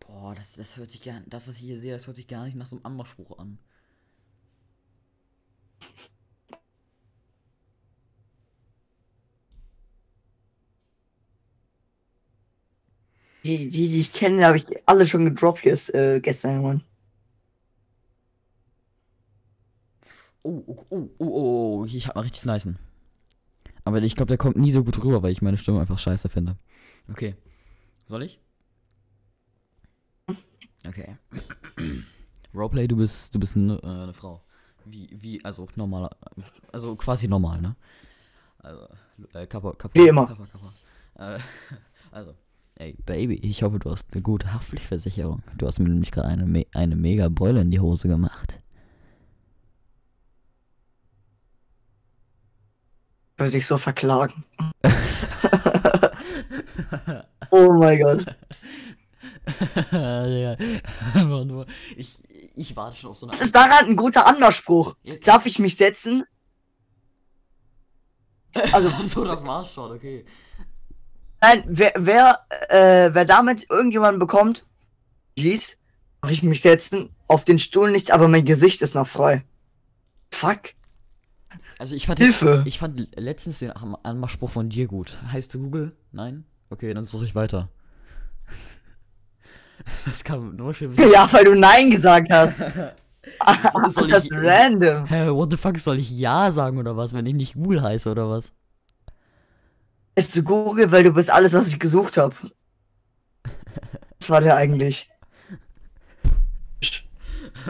Boah, 0.00 0.34
das, 0.34 0.52
das 0.52 0.76
hört 0.76 0.90
sich 0.90 1.02
gar 1.02 1.22
das, 1.26 1.48
was 1.48 1.56
ich 1.56 1.62
hier 1.62 1.78
sehe, 1.78 1.94
das 1.94 2.06
hört 2.06 2.16
sich 2.16 2.28
gar 2.28 2.44
nicht 2.44 2.56
nach 2.56 2.66
so 2.66 2.76
einem 2.76 2.84
Anmachspruch 2.84 3.38
an. 3.38 3.58
Die, 13.46 13.70
die, 13.70 13.88
die 13.88 14.00
ich 14.00 14.12
kenne, 14.12 14.44
habe 14.44 14.58
ich 14.58 14.66
alle 14.86 15.06
schon 15.06 15.24
gedroppt 15.24 15.62
gest, 15.62 15.94
äh, 15.94 16.20
gestern, 16.20 16.62
Mann. 16.62 16.84
Oh, 20.42 20.62
oh, 20.66 20.86
oh, 20.90 21.08
oh, 21.18 21.24
oh, 21.24 21.80
oh, 21.80 21.84
ich 21.86 22.06
hab 22.06 22.16
mal 22.16 22.22
richtig 22.22 22.44
nicen. 22.44 22.78
Aber 23.84 24.02
ich 24.02 24.14
glaube, 24.16 24.28
der 24.28 24.38
kommt 24.38 24.56
nie 24.56 24.70
so 24.70 24.84
gut 24.84 25.02
rüber, 25.02 25.22
weil 25.22 25.32
ich 25.32 25.40
meine 25.40 25.56
Stimme 25.56 25.80
einfach 25.80 25.98
scheiße 25.98 26.28
finde. 26.28 26.58
Okay. 27.08 27.36
Soll 28.06 28.22
ich? 28.22 28.38
Okay. 30.84 31.16
Roleplay, 32.52 32.88
du 32.88 32.96
bist, 32.96 33.32
du 33.32 33.38
bist 33.38 33.56
eine, 33.56 33.74
äh, 33.84 33.86
eine 33.86 34.12
Frau. 34.12 34.42
Wie, 34.84 35.08
wie, 35.12 35.44
also 35.44 35.68
normaler, 35.76 36.10
also 36.72 36.96
quasi 36.96 37.28
normal, 37.28 37.60
ne? 37.60 37.76
Also, 38.58 38.88
äh, 39.32 39.46
Kappa, 39.46 39.72
Kappa, 39.74 39.94
Wie 39.94 40.08
immer. 40.08 40.26
Kappa, 40.26 40.44
Kappa. 40.44 41.36
Äh, 41.36 41.40
also, 42.10 42.34
ey, 42.76 42.96
Baby, 43.06 43.36
ich 43.36 43.62
hoffe, 43.62 43.78
du 43.78 43.90
hast 43.90 44.12
eine 44.12 44.22
gute 44.22 44.52
Haftpflichtversicherung. 44.52 45.42
Du 45.56 45.66
hast 45.68 45.78
mir 45.78 45.88
nämlich 45.88 46.10
gerade 46.10 46.28
eine, 46.28 46.46
me 46.46 46.66
eine 46.74 46.96
mega 46.96 47.28
Beule 47.28 47.60
in 47.60 47.70
die 47.70 47.80
Hose 47.80 48.08
gemacht. 48.08 48.58
Ich 53.34 53.38
würde 53.38 53.52
dich 53.52 53.66
so 53.66 53.76
verklagen. 53.76 54.44
oh 57.52 57.72
mein 57.72 58.00
Gott. 58.00 58.26
ja, 59.92 60.52
einfach 61.14 61.44
nur. 61.44 61.66
Ich, 61.96 62.18
ich 62.54 62.76
warte 62.76 62.96
schon 62.96 63.10
auf 63.10 63.18
so 63.18 63.26
eine. 63.26 63.32
Was 63.32 63.40
ist 63.40 63.54
daran 63.54 63.86
ein 63.86 63.96
guter 63.96 64.26
Anmachspruch? 64.26 64.96
Jetzt- 65.02 65.26
Darf 65.26 65.46
ich 65.46 65.58
mich 65.58 65.76
setzen? 65.76 66.24
Also, 68.72 68.90
so, 69.06 69.24
das 69.24 69.44
war's 69.46 69.72
schon, 69.72 69.92
okay. 69.92 70.24
nein, 71.40 71.64
wer, 71.66 71.92
wer, 71.96 72.46
äh, 72.68 73.10
wer 73.14 73.24
damit 73.24 73.68
irgendjemanden 73.70 74.18
bekommt, 74.18 74.66
please, 75.36 75.76
darf 76.20 76.30
ich 76.30 76.42
mich 76.42 76.60
setzen? 76.60 77.10
Auf 77.28 77.44
den 77.44 77.58
Stuhl 77.58 77.90
nicht, 77.90 78.10
aber 78.10 78.28
mein 78.28 78.44
Gesicht 78.44 78.82
ist 78.82 78.94
noch 78.94 79.06
frei. 79.06 79.44
Fuck. 80.30 80.74
Also 81.78 81.94
ich 81.94 82.06
fand 82.06 82.18
Hilfe. 82.20 82.62
ich 82.66 82.78
fand 82.78 83.08
letztens 83.16 83.58
den 83.58 83.70
Anmachspruch 83.72 84.50
von 84.50 84.68
dir 84.68 84.86
gut. 84.86 85.18
Heißt 85.32 85.52
du 85.54 85.58
Google? 85.58 85.96
Nein? 86.12 86.44
Okay, 86.72 86.94
dann 86.94 87.04
suche 87.04 87.26
ich 87.26 87.34
weiter. 87.34 87.68
Das 90.06 90.22
kam 90.24 90.54
nur 90.56 90.72
schön. 90.72 90.94
Ja, 91.12 91.30
weil 91.32 91.44
du 91.44 91.54
Nein 91.54 91.90
gesagt 91.90 92.30
hast. 92.32 92.58
soll 93.90 94.08
das 94.08 94.24
ich- 94.24 94.30
ist 94.30 94.36
random. 94.36 95.06
Hä, 95.06 95.28
what 95.30 95.50
the 95.50 95.56
fuck, 95.56 95.76
soll 95.78 95.98
ich 95.98 96.10
Ja 96.10 96.50
sagen 96.52 96.78
oder 96.78 96.96
was, 96.96 97.12
wenn 97.12 97.26
ich 97.26 97.34
nicht 97.34 97.54
Google 97.54 97.82
heiße 97.82 98.10
oder 98.10 98.30
was? 98.30 98.52
Ist 100.14 100.32
zu 100.32 100.42
Google, 100.44 100.90
weil 100.92 101.02
du 101.02 101.12
bist 101.12 101.30
alles, 101.30 101.52
was 101.52 101.66
ich 101.68 101.78
gesucht 101.78 102.16
habe. 102.16 102.34
Was 104.20 104.30
war 104.30 104.40
der 104.40 104.56
eigentlich? 104.56 105.10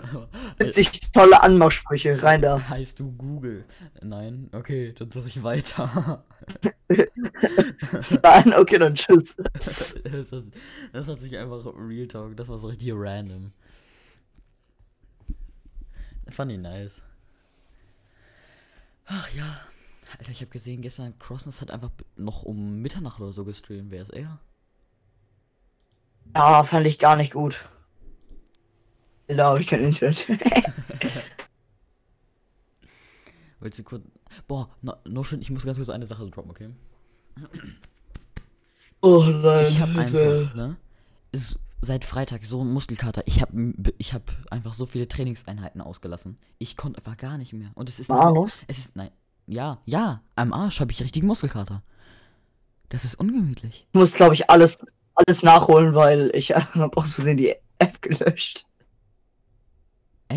70 0.60 1.12
tolle 1.12 1.42
Anmachsprüche, 1.42 2.22
rein 2.22 2.42
da. 2.42 2.60
Heißt 2.68 3.00
du 3.00 3.12
Google? 3.12 3.64
Nein? 4.02 4.48
Okay, 4.52 4.92
dann 4.92 5.10
suche 5.10 5.28
ich 5.28 5.42
weiter. 5.42 6.24
Nein, 8.22 8.54
okay, 8.54 8.78
dann 8.78 8.94
tschüss. 8.94 9.36
das, 9.36 10.32
hat, 10.32 10.44
das 10.92 11.08
hat 11.08 11.20
sich 11.20 11.36
einfach 11.36 11.64
Real 11.76 12.08
Talk, 12.08 12.36
das 12.36 12.48
war 12.48 12.58
so 12.58 12.68
richtig 12.68 12.92
random. 12.94 13.52
Fand 16.28 16.52
ich 16.52 16.58
nice. 16.58 17.02
Ach 19.06 19.28
ja. 19.30 19.60
Alter, 20.18 20.30
ich 20.30 20.40
habe 20.40 20.50
gesehen, 20.50 20.82
gestern 20.82 21.18
Crossness 21.18 21.60
hat 21.60 21.70
einfach 21.70 21.90
noch 22.16 22.42
um 22.42 22.80
Mitternacht 22.80 23.20
oder 23.20 23.32
so 23.32 23.44
gestreamt. 23.44 23.90
Wer 23.90 24.02
ist 24.02 24.12
er? 24.12 24.38
Ja, 26.34 26.64
fand 26.64 26.86
ich 26.86 26.98
gar 26.98 27.16
nicht 27.16 27.32
gut. 27.32 27.64
Da 29.36 29.46
habe 29.46 29.60
ich 29.60 29.66
kein 29.66 29.82
Internet. 29.84 30.28
Willst 33.60 33.78
du 33.78 33.84
kurz. 33.84 34.02
Boah, 34.48 34.68
no, 34.82 34.94
no 35.04 35.22
shit, 35.22 35.40
ich 35.40 35.50
muss 35.50 35.64
ganz 35.64 35.76
kurz 35.76 35.88
eine 35.88 36.06
Sache 36.06 36.28
droppen, 36.28 36.50
okay? 36.50 36.70
Oh 39.00 39.24
nein. 39.24 39.66
Ich 39.68 39.78
habe 39.80 39.98
einfach, 39.98 40.54
ne? 40.54 40.76
Ist 41.32 41.58
seit 41.80 42.04
Freitag 42.04 42.44
so 42.44 42.60
einen 42.60 42.72
Muskelkater. 42.72 43.22
Ich 43.26 43.42
habe 43.42 43.74
ich 43.98 44.14
hab 44.14 44.32
einfach 44.50 44.74
so 44.74 44.86
viele 44.86 45.08
Trainingseinheiten 45.08 45.80
ausgelassen. 45.80 46.38
Ich 46.58 46.76
konnte 46.76 46.98
einfach 46.98 47.16
gar 47.16 47.38
nicht 47.38 47.52
mehr. 47.52 47.70
Und 47.74 47.88
es 47.88 48.00
ist. 48.00 48.08
Manus? 48.08 48.64
Es 48.68 48.78
ist. 48.78 48.96
Nein. 48.96 49.10
Ja, 49.46 49.80
ja. 49.84 50.22
Am 50.36 50.52
Arsch 50.52 50.80
habe 50.80 50.92
ich 50.92 51.02
richtigen 51.02 51.26
Muskelkater. 51.26 51.82
Das 52.88 53.04
ist 53.04 53.16
ungemütlich. 53.16 53.86
Ich 53.92 53.98
muss, 53.98 54.14
glaube 54.14 54.34
ich, 54.34 54.50
alles, 54.50 54.86
alles 55.14 55.42
nachholen, 55.42 55.94
weil 55.94 56.30
ich 56.34 56.50
äh, 56.54 56.60
habe 56.74 56.96
aus 56.96 57.14
Versehen 57.14 57.36
die 57.36 57.54
App 57.78 58.00
gelöscht. 58.00 58.66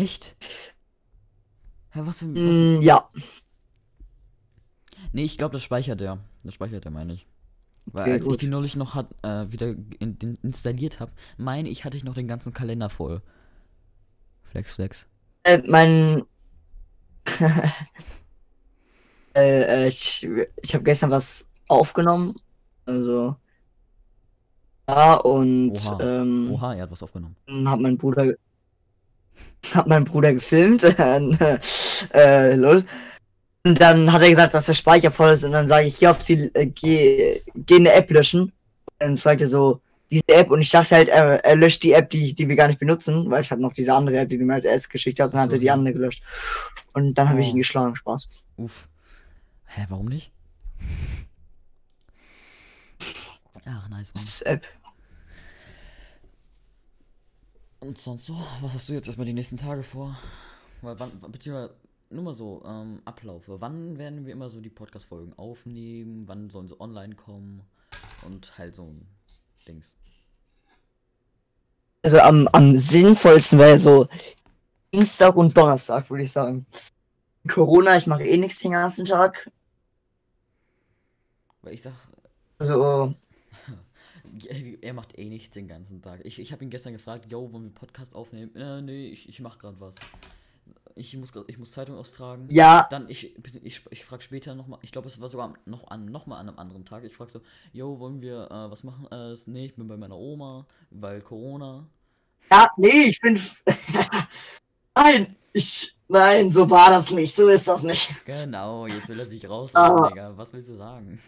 Echt? 0.02 0.36
Hä, 1.90 2.00
was 2.04 2.18
für. 2.18 2.26
Was, 2.34 2.66
Mm, 2.78 2.82
ja. 2.82 3.08
Nee, 5.12 5.24
ich 5.24 5.38
glaube, 5.38 5.52
das 5.54 5.62
speichert 5.62 6.00
er. 6.00 6.18
Das 6.44 6.54
speichert 6.54 6.84
er, 6.84 6.90
meine 6.90 7.14
ich. 7.14 7.26
Weil 7.92 8.02
Okay, 8.02 8.12
als 8.12 8.28
ich 8.28 8.28
gut. 8.30 8.42
die 8.42 8.48
neulich 8.48 8.76
noch 8.76 8.94
hat, 8.94 9.08
äh, 9.22 9.50
wieder 9.52 9.68
in, 9.68 10.16
in, 10.20 10.38
installiert 10.42 11.00
habe, 11.00 11.12
meine 11.38 11.68
ich, 11.68 11.84
hatte 11.84 11.96
ich 11.96 12.04
noch 12.04 12.14
den 12.14 12.28
ganzen 12.28 12.52
Kalender 12.52 12.90
voll. 12.90 13.22
Flex, 14.44 14.74
flex. 14.74 15.06
Äh, 15.44 15.62
mein. 15.66 16.22
äh, 19.34 19.84
äh, 19.84 19.88
ich 19.88 20.26
ich 20.62 20.74
habe 20.74 20.84
gestern 20.84 21.10
was 21.10 21.48
aufgenommen. 21.68 22.34
Also. 22.86 23.36
Ja, 24.88 25.14
und 25.16 25.72
Oha. 25.72 25.98
ähm, 26.00 26.50
Oha, 26.52 26.74
er 26.74 26.82
hat 26.84 26.90
was 26.92 27.02
aufgenommen. 27.02 27.36
hat 27.66 27.80
mein 27.80 27.98
Bruder. 27.98 28.34
Hat 29.74 29.86
mein 29.86 30.04
Bruder 30.04 30.34
gefilmt. 30.34 30.82
äh, 32.12 32.54
lol. 32.54 32.84
Und 33.64 33.80
dann 33.80 34.12
hat 34.12 34.22
er 34.22 34.30
gesagt, 34.30 34.54
dass 34.54 34.66
der 34.66 34.74
Speicher 34.74 35.10
voll 35.10 35.30
ist. 35.30 35.44
Und 35.44 35.52
dann 35.52 35.66
sage 35.66 35.86
ich, 35.86 35.98
geh 35.98 36.06
auf 36.06 36.22
die. 36.22 36.54
Äh, 36.54 36.66
geh, 36.66 37.42
geh 37.54 37.76
eine 37.76 37.92
App 37.92 38.10
löschen. 38.10 38.42
Und 38.42 38.52
dann 39.00 39.16
fragt 39.16 39.40
er 39.40 39.48
so, 39.48 39.80
diese 40.12 40.22
App. 40.28 40.50
Und 40.52 40.60
ich 40.60 40.70
dachte 40.70 40.94
halt, 40.94 41.08
er, 41.08 41.44
er 41.44 41.56
löscht 41.56 41.82
die 41.82 41.92
App, 41.92 42.08
die, 42.10 42.32
die 42.32 42.48
wir 42.48 42.54
gar 42.54 42.68
nicht 42.68 42.78
benutzen. 42.78 43.28
Weil 43.28 43.42
ich 43.42 43.50
hatte 43.50 43.60
noch 43.62 43.72
diese 43.72 43.92
andere 43.92 44.18
App, 44.18 44.28
die 44.28 44.38
du 44.38 44.44
mir 44.44 44.54
als 44.54 44.64
erstes 44.64 44.88
geschickt 44.88 45.18
hast. 45.18 45.34
Und 45.34 45.40
dann 45.40 45.50
so, 45.50 45.54
hat 45.54 45.58
er 45.58 45.60
die 45.60 45.70
andere 45.70 45.94
gelöscht. 45.94 46.22
Und 46.92 47.14
dann 47.18 47.28
habe 47.28 47.40
ich 47.40 47.48
Oh. 47.48 47.50
ihn 47.50 47.56
geschlagen. 47.56 47.96
Spaß. 47.96 48.28
Uff. 48.56 48.88
Hä, 49.64 49.84
warum 49.88 50.06
nicht? 50.06 50.30
Ach, 53.68 53.88
nice, 53.88 54.12
Das 54.12 54.22
man. 54.22 54.28
ist 54.28 54.42
App. 54.42 54.66
Und 57.86 57.98
sonst 57.98 58.26
so? 58.26 58.34
Was 58.62 58.74
hast 58.74 58.88
du 58.88 58.94
jetzt 58.94 59.06
erstmal 59.06 59.26
die 59.26 59.32
nächsten 59.32 59.58
Tage 59.58 59.84
vor? 59.84 60.18
Weil 60.82 60.98
wann, 60.98 61.20
beziehungsweise, 61.30 61.72
nur 62.10 62.24
mal 62.24 62.34
so, 62.34 62.60
ähm, 62.66 63.00
Abläufe. 63.04 63.60
Wann 63.60 63.96
werden 63.96 64.26
wir 64.26 64.32
immer 64.32 64.50
so 64.50 64.60
die 64.60 64.70
Podcast-Folgen 64.70 65.38
aufnehmen? 65.38 66.26
Wann 66.26 66.50
sollen 66.50 66.66
sie 66.66 66.80
online 66.80 67.14
kommen? 67.14 67.62
Und 68.26 68.58
halt 68.58 68.74
so 68.74 68.82
ein 68.86 69.06
Dings. 69.68 69.94
Also 72.02 72.18
am, 72.18 72.48
am 72.48 72.76
sinnvollsten 72.76 73.60
wäre 73.60 73.78
so 73.78 74.08
Dienstag 74.92 75.36
und 75.36 75.56
Donnerstag, 75.56 76.10
würde 76.10 76.24
ich 76.24 76.32
sagen. 76.32 76.66
Corona, 77.46 77.96
ich 77.96 78.08
mache 78.08 78.24
eh 78.24 78.36
nichts 78.36 78.58
den 78.58 78.72
ganzen 78.72 79.04
Tag. 79.04 79.48
Weil 81.62 81.74
ich 81.74 81.82
sag, 81.82 81.92
Also, 82.58 83.14
er 84.82 84.92
macht 84.94 85.18
eh 85.18 85.28
nichts 85.28 85.54
den 85.54 85.68
ganzen 85.68 86.02
Tag. 86.02 86.20
Ich, 86.24 86.38
ich 86.38 86.52
habe 86.52 86.64
ihn 86.64 86.70
gestern 86.70 86.92
gefragt, 86.92 87.30
yo, 87.30 87.52
wollen 87.52 87.64
wir 87.64 87.74
Podcast 87.74 88.14
aufnehmen? 88.14 88.54
Äh, 88.56 88.82
nee, 88.82 89.08
ich, 89.08 89.28
ich 89.28 89.40
mach 89.40 89.58
grad 89.58 89.80
was. 89.80 89.94
Ich 90.98 91.14
muss, 91.16 91.30
grad- 91.32 91.44
ich 91.48 91.58
muss 91.58 91.72
Zeitung 91.72 91.96
austragen. 91.96 92.46
ja, 92.50 92.86
Dann, 92.90 93.08
ich, 93.10 93.36
ich, 93.62 93.82
ich 93.90 94.04
frage 94.04 94.22
später 94.22 94.54
nochmal, 94.54 94.78
ich 94.82 94.92
glaube, 94.92 95.08
es 95.08 95.20
war 95.20 95.28
sogar 95.28 95.52
noch 95.66 95.88
an, 95.88 96.06
noch 96.06 96.26
mal 96.26 96.38
an 96.38 96.48
einem 96.48 96.58
anderen 96.58 96.84
Tag. 96.86 97.04
Ich 97.04 97.14
frage 97.14 97.30
so, 97.32 97.40
yo, 97.72 97.98
wollen 97.98 98.22
wir 98.22 98.50
äh, 98.50 98.70
was 98.70 98.82
machen? 98.82 99.06
Äh, 99.10 99.36
nee, 99.46 99.66
ich 99.66 99.74
bin 99.76 99.86
bei 99.88 99.96
meiner 99.98 100.16
Oma, 100.16 100.66
weil 100.90 101.20
Corona. 101.20 101.86
ja, 102.50 102.70
nee, 102.78 103.08
ich 103.10 103.20
bin. 103.20 103.38
nein, 104.94 105.36
ich. 105.52 105.92
Nein, 106.08 106.52
so 106.52 106.70
war 106.70 106.90
das 106.90 107.10
nicht. 107.10 107.34
So 107.34 107.48
ist 107.48 107.66
das 107.66 107.82
nicht. 107.82 108.24
Genau, 108.24 108.86
jetzt 108.86 109.08
will 109.08 109.18
er 109.18 109.26
sich 109.26 109.48
rauslassen, 109.48 109.96
Ah. 109.98 110.08
Digga. 110.08 110.36
Was 110.36 110.52
willst 110.52 110.68
du 110.68 110.76
sagen? 110.76 111.20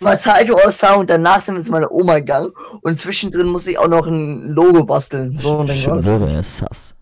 War 0.00 0.18
Zeitung 0.18 0.56
austragen 0.60 1.00
und 1.00 1.10
danach 1.10 1.40
sind 1.40 1.54
wir 1.56 1.62
zu 1.62 1.70
meiner 1.72 1.90
Oma 1.90 2.18
gegangen. 2.18 2.52
Und 2.82 2.98
zwischendrin 2.98 3.46
musste 3.46 3.70
ich 3.70 3.78
auch 3.78 3.88
noch 3.88 4.06
ein 4.06 4.48
Logo 4.48 4.84
basteln. 4.84 5.36
So, 5.36 5.58
und 5.58 5.68
dann 5.68 5.84
war 5.86 5.96
das. 5.96 6.06
ist 6.48 6.56
sass. 6.58 6.94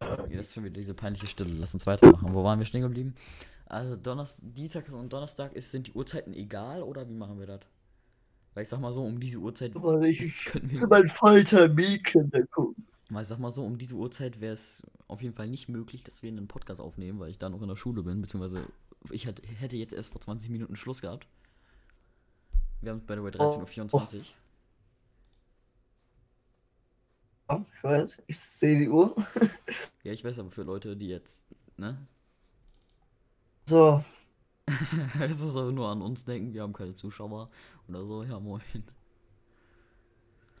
Okay, 0.00 0.36
das 0.36 0.46
ist 0.48 0.54
schon 0.54 0.64
wieder 0.64 0.74
diese 0.74 0.94
peinliche 0.94 1.26
Stille. 1.26 1.54
Lass 1.58 1.72
uns 1.72 1.86
weitermachen. 1.86 2.28
Wo 2.32 2.44
waren 2.44 2.58
wir 2.58 2.66
stehen 2.66 2.82
geblieben? 2.82 3.14
Also 3.66 3.96
Donnerstag, 3.96 4.44
Dienstag 4.54 4.92
und 4.92 5.12
Donnerstag 5.12 5.54
ist, 5.54 5.70
sind 5.70 5.86
die 5.86 5.92
Uhrzeiten 5.92 6.34
egal 6.34 6.82
oder 6.82 7.08
wie 7.08 7.14
machen 7.14 7.38
wir 7.38 7.46
das? 7.46 7.60
Weil 8.52 8.62
ich 8.62 8.68
sag 8.68 8.80
mal 8.80 8.92
so, 8.92 9.02
um 9.02 9.18
diese 9.18 9.38
Uhrzeit 9.38 9.72
Weil 9.74 10.04
ich 10.04 10.44
können 10.44 10.70
wir. 10.70 10.86
meinem 10.86 11.08
Vater 11.08 11.68
Mädchen 11.68 12.30
gucken. 12.52 12.86
Weil 13.10 13.22
ich 13.22 13.28
sag 13.28 13.38
mal 13.38 13.50
so, 13.50 13.64
um 13.64 13.78
diese 13.78 13.96
Uhrzeit 13.96 14.40
wäre 14.40 14.54
es 14.54 14.82
auf 15.08 15.22
jeden 15.22 15.34
Fall 15.34 15.48
nicht 15.48 15.68
möglich, 15.68 16.04
dass 16.04 16.22
wir 16.22 16.30
einen 16.30 16.48
Podcast 16.48 16.80
aufnehmen, 16.80 17.18
weil 17.20 17.30
ich 17.30 17.38
da 17.38 17.48
noch 17.48 17.62
in 17.62 17.68
der 17.68 17.76
Schule 17.76 18.02
bin, 18.02 18.20
beziehungsweise 18.20 18.64
ich 19.10 19.26
hätte, 19.26 19.76
jetzt 19.76 19.92
erst 19.92 20.10
vor 20.12 20.20
20 20.20 20.50
Minuten 20.50 20.76
Schluss 20.76 21.00
gehabt. 21.00 21.26
Wir 22.80 22.92
haben 22.92 23.04
bei 23.06 23.14
der 23.14 23.24
13.24 23.24 23.92
Uhr. 23.92 24.24
Ja, 27.50 27.64
ich 27.76 27.84
weiß, 27.84 28.22
ich 28.26 28.38
sehe 28.38 28.78
die 28.78 28.88
Uhr. 28.88 29.14
Ja, 30.02 30.12
ich 30.12 30.22
weiß 30.22 30.38
aber 30.38 30.50
für 30.50 30.64
Leute, 30.64 30.98
die 30.98 31.08
jetzt, 31.08 31.46
ne? 31.78 31.96
So, 33.64 34.04
Es 35.20 35.40
ist 35.40 35.56
aber 35.56 35.72
nur 35.72 35.88
an 35.88 36.02
uns 36.02 36.24
denken, 36.24 36.52
wir 36.54 36.62
haben 36.62 36.72
keine 36.72 36.94
Zuschauer 36.94 37.50
oder 37.88 38.04
so, 38.04 38.22
ja 38.22 38.40
moin. 38.40 38.62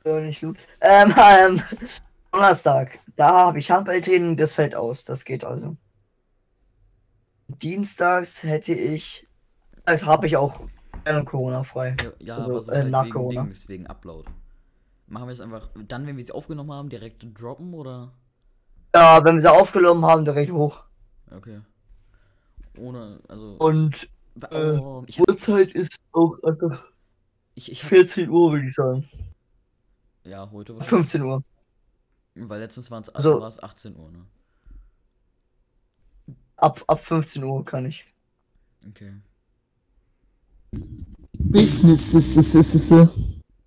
Ja, 0.04 0.20
nicht 0.20 0.40
gut. 0.40 0.58
Ähm, 0.80 1.14
ähm, 1.18 1.62
Donnerstag. 2.30 2.98
Da 3.16 3.46
habe 3.46 3.58
ich 3.58 3.70
Handballtraining, 3.70 4.36
das 4.36 4.52
fällt 4.52 4.74
aus. 4.74 5.04
Das 5.04 5.24
geht 5.24 5.44
also. 5.44 5.76
Dienstags 7.62 8.42
hätte 8.42 8.74
ich. 8.74 9.26
Das 9.84 10.04
habe 10.06 10.26
ich 10.26 10.36
auch 10.36 10.60
äh, 11.04 11.22
Corona 11.24 11.62
frei. 11.62 11.96
Ja, 12.18 12.36
Also, 12.36 12.50
aber 12.50 12.62
so 12.62 12.72
äh, 12.72 12.84
nach 12.84 13.04
wegen 13.04 13.12
Corona. 13.12 13.42
Dings, 13.44 13.68
wegen 13.68 13.86
Upload. 13.86 14.28
Machen 15.06 15.26
wir 15.28 15.32
es 15.32 15.40
einfach, 15.40 15.68
dann, 15.86 16.06
wenn 16.06 16.16
wir 16.16 16.24
sie 16.24 16.32
aufgenommen 16.32 16.72
haben, 16.72 16.88
direkt 16.88 17.24
droppen 17.38 17.74
oder? 17.74 18.12
Ja, 18.94 19.22
wenn 19.24 19.34
wir 19.34 19.40
sie 19.42 19.52
aufgenommen 19.52 20.04
haben, 20.04 20.24
direkt 20.24 20.50
hoch. 20.52 20.82
Okay. 21.30 21.60
Ohne, 22.78 23.20
also. 23.28 23.56
Und 23.58 24.08
äh, 24.50 24.78
oh, 24.78 25.02
hab, 25.06 25.28
Uhrzeit 25.28 25.72
ist 25.72 25.98
auch 26.12 26.42
einfach 26.42 26.84
ich, 27.54 27.70
ich 27.70 27.82
hab, 27.82 27.90
14 27.90 28.30
Uhr, 28.30 28.52
würde 28.52 28.66
ich 28.66 28.74
sagen. 28.74 29.08
ja, 30.24 30.50
heute 30.50 30.76
war 30.76 30.82
15 30.84 31.22
Uhr. 31.22 31.42
Weil 32.34 32.60
letztens 32.60 32.90
waren 32.90 33.02
es 33.02 33.08
Also- 33.10 33.40
war 33.40 33.48
es 33.48 33.62
18 33.62 33.94
Uhr, 33.96 34.10
ne? 34.10 34.24
Ab, 36.56 36.82
ab 36.86 37.00
15 37.00 37.42
Uhr 37.42 37.64
kann 37.64 37.86
ich. 37.86 38.04
Okay. 38.88 39.12
Business 41.38 42.14
ist 42.14 42.36
es, 42.36 42.54
ist 42.54 42.74
es. 42.92 43.08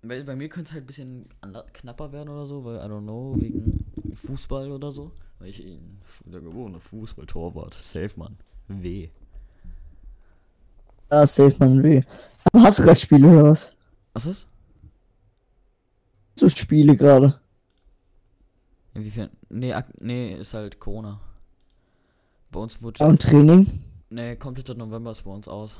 Weil 0.02 0.24
bei 0.24 0.36
mir 0.36 0.48
könnte 0.48 0.68
es 0.70 0.72
halt 0.74 0.84
ein 0.84 0.86
bisschen 0.86 1.28
knapper 1.72 2.12
werden 2.12 2.28
oder 2.28 2.46
so, 2.46 2.64
weil, 2.64 2.76
I 2.76 2.90
don't 2.90 3.02
know, 3.02 3.34
wegen 3.38 3.84
Fußball 4.14 4.70
oder 4.70 4.90
so. 4.90 5.12
Weil 5.38 5.50
ich 5.50 5.64
ihn, 5.64 6.00
der 6.24 6.40
gewohnte 6.40 6.80
Fußballtorwart, 6.80 7.74
safe 7.74 8.12
Mann. 8.16 8.36
Weh. 8.68 9.10
Da 11.08 11.26
safe 11.26 11.56
man 11.58 11.82
weh. 11.82 12.02
Aber 12.44 12.62
hast 12.64 12.78
du 12.78 12.82
gerade 12.82 12.98
Spiele 12.98 13.28
oder 13.28 13.44
was? 13.50 13.72
Was 14.12 14.26
ist? 14.26 14.46
So 16.34 16.48
Spiele 16.48 16.96
gerade. 16.96 17.40
Inwiefern? 18.94 19.30
Nee, 19.48 19.72
ak- 19.72 20.00
nee, 20.00 20.34
ist 20.34 20.54
halt 20.54 20.78
Corona. 20.78 21.20
Bei 22.50 22.60
uns 22.60 22.82
wurde. 22.82 23.04
Und 23.04 23.22
Training? 23.22 23.82
Nee, 24.10 24.36
kompletter 24.36 24.74
November 24.74 25.10
ist 25.10 25.22
bei 25.22 25.30
uns 25.30 25.48
aus. 25.48 25.76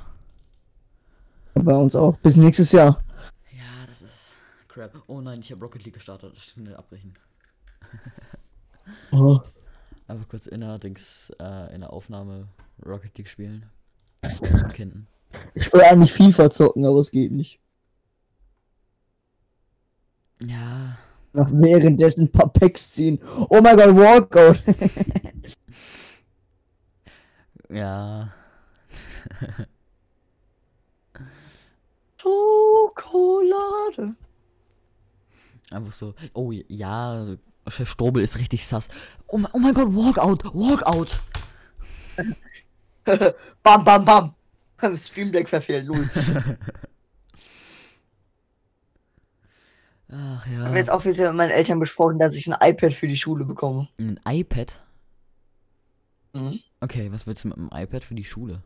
Bei 1.54 1.74
uns 1.74 1.96
auch. 1.96 2.16
Bis 2.18 2.36
nächstes 2.36 2.72
Jahr. 2.72 3.02
Ja, 3.52 3.86
das 3.88 4.02
ist 4.02 4.32
crap. 4.68 5.02
Oh 5.06 5.20
nein, 5.20 5.40
ich 5.40 5.50
habe 5.50 5.62
Rocket 5.62 5.84
League 5.84 5.94
gestartet. 5.94 6.36
Schnell 6.38 6.76
abbrechen. 6.76 7.14
Oh. 9.12 9.40
Einfach 10.06 10.28
kurz 10.28 10.46
in 10.46 10.60
der 10.60 10.78
Dings, 10.78 11.30
äh, 11.38 11.74
in 11.74 11.80
der 11.82 11.92
Aufnahme 11.92 12.48
Rocket 12.84 13.16
League 13.18 13.28
spielen. 13.28 13.66
Ich 15.52 15.70
will 15.74 15.82
eigentlich 15.82 16.10
FIFA 16.10 16.48
zocken, 16.48 16.86
aber 16.86 17.00
es 17.00 17.10
geht 17.10 17.32
nicht. 17.32 17.60
Ja. 20.42 20.96
Noch 21.34 21.50
währenddessen 21.52 22.22
ein 22.22 22.32
paar 22.32 22.50
Packs 22.50 22.92
ziehen. 22.92 23.20
Oh 23.50 23.60
mein 23.60 23.76
Gott, 23.76 23.94
Walkout. 23.94 24.62
Ja. 27.68 28.32
Schokolade. 32.88 34.14
Einfach 35.70 35.92
so. 35.92 36.14
Oh 36.32 36.50
ja, 36.52 37.36
Chef 37.68 37.90
Strobel 37.90 38.22
ist 38.22 38.38
richtig 38.38 38.66
sass. 38.66 38.88
Oh, 39.26 39.36
mein- 39.38 39.50
oh 39.52 39.58
mein 39.58 39.74
Gott, 39.74 39.88
Walkout, 39.94 40.44
Walkout. 40.54 41.18
Bam, 43.62 43.84
bam, 43.84 44.04
bam. 44.04 44.34
Stream 44.96 45.32
Deck 45.32 45.48
verfehlt, 45.48 45.86
lul. 45.86 46.08
Ach 50.10 50.46
Ich 50.46 50.52
ja. 50.52 50.58
habe 50.64 50.76
jetzt 50.78 50.90
offiziell 50.90 51.28
mit 51.28 51.36
meinen 51.36 51.50
Eltern 51.50 51.78
besprochen, 51.80 52.18
dass 52.18 52.34
ich 52.34 52.46
ein 52.50 52.56
iPad 52.60 52.92
für 52.94 53.06
die 53.08 53.16
Schule 53.16 53.44
bekomme. 53.44 53.88
Ein 53.98 54.18
iPad? 54.26 54.80
Mhm. 56.32 56.60
Okay, 56.80 57.10
was 57.12 57.26
willst 57.26 57.44
du 57.44 57.48
mit 57.48 57.58
einem 57.58 57.70
iPad 57.72 58.04
für 58.04 58.14
die 58.14 58.24
Schule? 58.24 58.62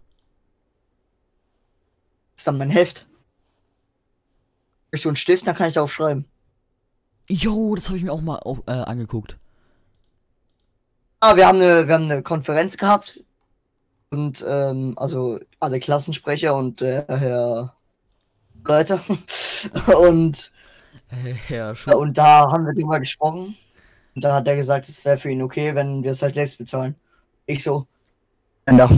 Ist 2.36 2.46
dann 2.46 2.58
mein 2.58 2.70
Heft. 2.70 3.06
Ich 4.90 5.02
so 5.02 5.08
einen 5.08 5.16
Stift, 5.16 5.46
dann 5.46 5.54
kann 5.56 5.68
ich 5.68 5.74
darauf 5.74 5.92
schreiben. 5.92 6.26
Jo, 7.28 7.74
das 7.74 7.86
habe 7.88 7.96
ich 7.98 8.04
mir 8.04 8.12
auch 8.12 8.20
mal 8.20 8.38
auf, 8.40 8.58
äh, 8.66 8.72
angeguckt. 8.72 9.38
Ah, 11.20 11.36
wir 11.36 11.46
haben 11.46 11.60
eine, 11.60 11.86
wir 11.86 11.94
haben 11.94 12.04
eine 12.10 12.22
Konferenz 12.22 12.76
gehabt. 12.76 13.20
Und, 14.10 14.44
ähm, 14.46 14.94
also 14.98 15.40
alle 15.60 15.80
Klassensprecher 15.80 16.54
und 16.54 16.80
der 16.80 17.06
Herr 17.08 17.74
Leiter. 18.66 19.00
und, 19.98 20.52
Äh, 21.10 21.34
Herr 21.34 21.76
Schu 21.76 21.92
und 21.92 22.18
da 22.18 22.50
haben 22.50 22.66
wir 22.66 22.74
drüber 22.74 23.00
gesprochen. 23.00 23.56
Und 24.14 24.24
da 24.24 24.34
hat 24.34 24.48
er 24.48 24.56
gesagt, 24.56 24.88
es 24.88 25.04
wäre 25.04 25.16
für 25.18 25.30
ihn 25.30 25.42
okay, 25.42 25.74
wenn 25.74 26.02
wir 26.04 26.12
es 26.12 26.22
halt 26.22 26.34
selbst 26.34 26.58
bezahlen. 26.58 26.96
Ich 27.46 27.62
so. 27.62 27.86
Ja. 28.68 28.88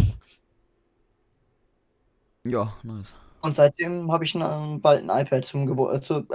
Ja, 2.47 2.77
nice. 2.83 3.15
Und 3.41 3.55
seitdem 3.55 4.11
habe 4.11 4.25
ich 4.25 4.35
ein, 4.35 4.81
bald 4.81 5.09
ein 5.09 5.25
iPad 5.25 5.45
zum 5.45 5.67
Geburtstag. 5.67 6.25
Zu, 6.27 6.35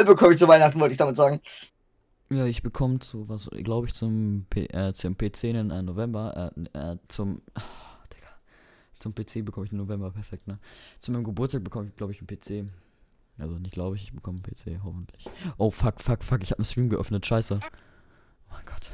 äh, 0.00 0.04
bekomme 0.04 0.32
ich 0.32 0.38
zu 0.38 0.48
Weihnachten, 0.48 0.78
wollte 0.78 0.92
ich 0.92 0.98
damit 0.98 1.16
sagen. 1.16 1.40
Ja, 2.30 2.44
ich 2.46 2.62
bekomme 2.62 2.98
zu, 2.98 3.28
was, 3.28 3.48
glaube 3.50 3.86
ich, 3.86 3.94
zum, 3.94 4.46
P 4.50 4.66
äh, 4.66 4.92
zum 4.94 5.16
PC 5.16 5.44
in 5.44 5.70
äh, 5.70 5.82
November, 5.82 6.52
äh, 6.74 6.92
äh, 6.92 6.98
zum, 7.08 7.40
ah, 7.54 7.62
Digga, 8.12 8.28
zum 8.98 9.14
PC 9.14 9.44
bekomme 9.44 9.66
ich 9.66 9.72
im 9.72 9.78
November, 9.78 10.10
perfekt, 10.10 10.48
ne? 10.48 10.58
Zu 11.00 11.12
meinem 11.12 11.24
Geburtstag 11.24 11.62
bekomme 11.62 11.88
ich, 11.88 11.96
glaube 11.96 12.12
ich, 12.12 12.18
einen 12.20 12.26
PC. 12.26 12.68
Also 13.38 13.58
nicht 13.58 13.74
glaube 13.74 13.96
ich, 13.96 14.04
ich 14.04 14.12
bekomme 14.12 14.40
einen 14.42 14.54
PC, 14.54 14.82
hoffentlich. 14.82 15.28
Oh, 15.58 15.70
fuck, 15.70 16.00
fuck, 16.00 16.24
fuck, 16.24 16.42
ich 16.42 16.50
habe 16.50 16.58
einen 16.58 16.64
Stream 16.64 16.88
geöffnet, 16.88 17.26
scheiße. 17.26 17.60
Oh 17.62 18.52
mein 18.52 18.64
Gott. 18.66 18.90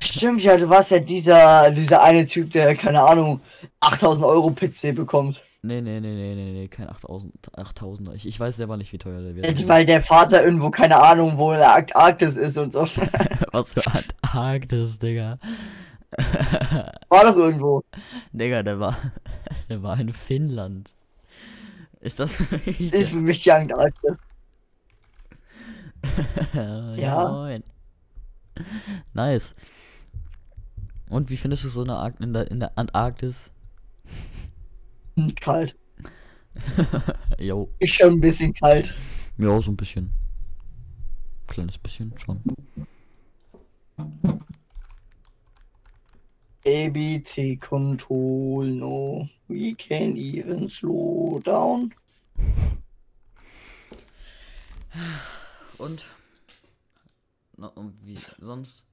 Stimmt 0.00 0.42
ja, 0.42 0.56
du 0.56 0.68
warst 0.68 0.90
ja 0.90 0.98
dieser, 0.98 1.70
dieser 1.70 2.02
eine 2.02 2.26
Typ, 2.26 2.50
der, 2.50 2.74
keine 2.74 3.02
Ahnung, 3.02 3.40
8000 3.80 4.26
Euro 4.26 4.50
PC 4.50 4.94
bekommt. 4.94 5.42
Nee, 5.64 5.80
nee, 5.80 6.00
nee, 6.00 6.14
nee, 6.14 6.34
nee, 6.34 6.52
nee, 6.52 6.68
kein 6.68 6.88
8000, 6.88 7.32
8000er. 7.56 8.14
Ich, 8.14 8.26
ich 8.26 8.40
weiß 8.40 8.56
selber 8.56 8.76
nicht, 8.76 8.92
wie 8.92 8.98
teuer 8.98 9.22
der 9.22 9.36
wird. 9.36 9.46
Jetzt, 9.46 9.68
weil 9.68 9.86
der 9.86 10.02
Vater 10.02 10.44
irgendwo, 10.44 10.70
keine 10.70 10.96
Ahnung, 10.96 11.38
wo 11.38 11.52
in 11.52 11.58
der 11.58 11.70
Arkt 11.70 11.94
Arktis 11.94 12.36
ist 12.36 12.58
und 12.58 12.72
so. 12.72 12.80
Was 13.52 13.72
für 13.72 13.82
Antarktis, 13.86 14.98
Digga. 14.98 15.38
War 17.08 17.24
doch 17.24 17.36
irgendwo. 17.36 17.84
Digga, 18.32 18.64
der 18.64 18.80
war, 18.80 18.96
der 19.68 19.82
war 19.82 19.98
in 20.00 20.12
Finnland. 20.12 20.90
Ist 22.00 22.18
das 22.18 22.38
Das 22.38 22.76
ist 22.78 23.10
für 23.12 23.16
mich 23.16 23.42
die 23.44 23.52
Antarktis. 23.52 24.16
ja. 26.54 26.96
Ja. 26.96 27.58
Nice. 29.14 29.54
Und 31.12 31.28
wie 31.28 31.36
findest 31.36 31.64
du 31.64 31.68
so 31.68 31.82
eine 31.82 31.96
Ark 31.96 32.14
in 32.20 32.32
der, 32.32 32.50
in 32.50 32.58
der 32.58 32.78
Antarktis? 32.78 33.52
Kalt. 35.40 35.76
Jo. 37.38 37.68
Ist 37.80 37.94
schon 37.96 38.12
ein 38.12 38.20
bisschen 38.20 38.54
kalt. 38.54 38.96
Ja, 39.36 39.60
so 39.60 39.70
ein 39.70 39.76
bisschen. 39.76 40.10
Kleines 41.46 41.76
bisschen 41.76 42.14
schon. 42.16 42.40
ABT 46.64 47.60
Control, 47.60 48.66
no. 48.66 49.28
We 49.48 49.74
can 49.74 50.16
even 50.16 50.68
slow 50.68 51.40
down. 51.40 51.92
Und? 55.76 56.06
Na, 57.58 57.66
und 57.68 57.94
wie 58.02 58.16
sonst? 58.16 58.86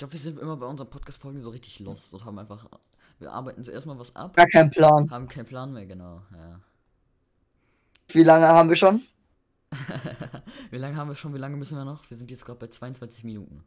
Ich 0.00 0.02
glaube, 0.02 0.14
wir 0.14 0.20
sind 0.20 0.38
immer 0.38 0.56
bei 0.56 0.64
unseren 0.64 0.88
Podcast-Folgen 0.88 1.40
so 1.40 1.50
richtig 1.50 1.78
lost 1.78 2.14
und 2.14 2.24
haben 2.24 2.38
einfach. 2.38 2.64
Wir 3.18 3.32
arbeiten 3.32 3.62
zuerst 3.62 3.84
mal 3.84 3.98
was 3.98 4.16
ab, 4.16 4.34
Gar 4.34 4.46
kein 4.46 4.70
Plan. 4.70 5.10
haben 5.10 5.28
keinen 5.28 5.44
Plan 5.44 5.74
mehr, 5.74 5.84
genau. 5.84 6.22
Ja. 6.32 6.58
Wie 8.08 8.22
lange 8.22 8.48
haben 8.48 8.70
wir 8.70 8.76
schon? 8.76 9.02
wie 10.70 10.78
lange 10.78 10.96
haben 10.96 11.08
wir 11.08 11.16
schon? 11.16 11.34
Wie 11.34 11.38
lange 11.38 11.58
müssen 11.58 11.76
wir 11.76 11.84
noch? 11.84 12.08
Wir 12.08 12.16
sind 12.16 12.30
jetzt 12.30 12.46
gerade 12.46 12.58
bei 12.58 12.68
22 12.68 13.24
Minuten. 13.24 13.62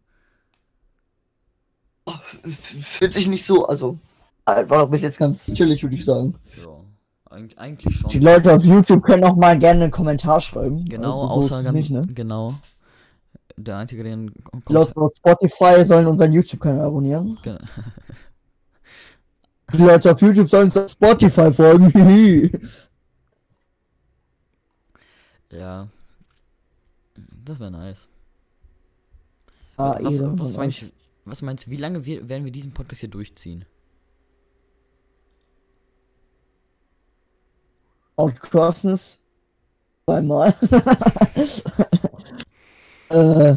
F- 2.44 2.78
Fühlt 2.82 3.14
sich 3.14 3.28
nicht 3.28 3.46
so, 3.46 3.68
also. 3.68 4.00
War 4.48 4.66
doch 4.66 4.90
bis 4.90 5.04
jetzt 5.04 5.20
ganz 5.20 5.46
chillig, 5.54 5.84
würde 5.84 5.96
ich 5.96 6.04
sagen. 6.04 6.40
Ja. 6.66 6.84
Eig 7.30 7.56
eigentlich 7.60 7.96
schon. 7.96 8.10
Die 8.10 8.18
Leute 8.18 8.56
auf 8.56 8.64
YouTube 8.64 9.04
können 9.04 9.24
auch 9.24 9.36
mal 9.36 9.60
gerne 9.60 9.84
einen 9.84 9.92
Kommentar 9.92 10.42
schreiben. 10.42 10.84
Genau, 10.86 11.12
also, 11.12 11.28
so 11.28 11.34
außer 11.42 11.60
es 11.60 11.66
ganz, 11.66 11.76
nicht, 11.76 11.92
ne? 11.92 12.08
genau. 12.08 12.56
Der 13.58 13.78
einzige, 13.78 14.04
Leute 14.70 14.96
auf 14.98 15.14
Spotify 15.16 15.84
sollen 15.86 16.08
unseren 16.08 16.32
YouTube-Kanal 16.34 16.86
abonnieren. 16.86 17.38
Ge- 17.44 17.58
Die 19.74 19.78
Leute 19.78 20.12
auf 20.12 20.22
YouTube 20.22 20.50
sollen 20.50 20.66
uns 20.66 20.78
auf 20.78 20.90
Spotify 20.90 21.52
folgen. 21.52 21.92
Ja. 25.52 25.88
Das 27.46 27.60
wäre 27.60 27.70
nice. 27.70 28.10
ah, 29.78 30.00
was, 30.02 30.12
jeder 30.14 30.40
was, 30.40 30.58
meinst, 30.58 30.86
was 31.26 31.42
meinst 31.44 31.68
du, 31.68 31.70
wie 31.72 31.76
lange 31.78 32.04
wir, 32.06 32.28
werden 32.28 32.44
wir 32.44 32.52
diesen 32.52 32.74
Podcast 32.74 33.02
hier 33.02 33.10
durchziehen? 33.10 33.64
Outcrossness. 38.16 39.20
Zweimal. 40.06 40.54
äh, 43.10 43.56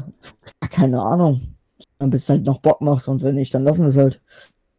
keine 0.70 1.02
Ahnung. 1.02 1.56
Dann 1.98 2.10
bis 2.10 2.24
es 2.24 2.28
halt 2.28 2.44
noch 2.44 2.58
Bock 2.58 2.80
macht 2.82 3.08
und 3.08 3.22
wenn 3.22 3.34
nicht, 3.36 3.54
dann 3.54 3.64
lassen 3.64 3.82
wir 3.82 3.88
es 3.90 3.96
halt. 3.96 4.20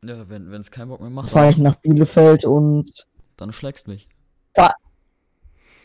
Ja, 0.03 0.29
wenn 0.29 0.51
es 0.53 0.69
keinen 0.71 0.89
Bock 0.89 1.01
mehr 1.01 1.09
macht, 1.09 1.29
Fahre 1.29 1.49
ich 1.49 1.57
nach 1.57 1.75
Bielefeld 1.75 2.45
und 2.45 2.89
dann 3.37 3.53
schlägst 3.53 3.87
mich. 3.87 4.07
Fahr- 4.55 4.75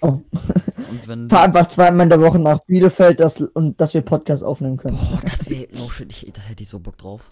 Oh. 0.04 0.20
Und 0.90 1.06
wenn 1.06 1.30
fahr 1.30 1.42
einfach 1.44 1.68
zweimal 1.68 2.02
in 2.06 2.10
der 2.10 2.20
Woche 2.20 2.40
nach 2.40 2.58
Bielefeld 2.66 3.20
dass, 3.20 3.40
und 3.40 3.80
dass 3.80 3.94
wir 3.94 4.02
Podcast 4.02 4.42
aufnehmen 4.42 4.76
können. 4.76 4.96
Boah, 4.96 5.20
das 5.22 5.48
wäre 5.48 5.68
no 5.78 5.88
shit, 5.88 6.10
ich, 6.10 6.28
das 6.32 6.48
hätte 6.48 6.64
ich 6.64 6.68
so 6.68 6.80
Bock 6.80 6.98
drauf. 6.98 7.30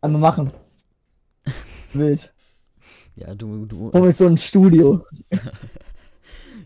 Einmal 0.00 0.22
machen. 0.22 0.50
Wild. 1.92 2.32
Ja, 3.14 3.34
du, 3.34 3.66
du. 3.66 3.90
Mir 3.92 4.12
so 4.12 4.26
ein 4.26 4.38
Studio. 4.38 5.04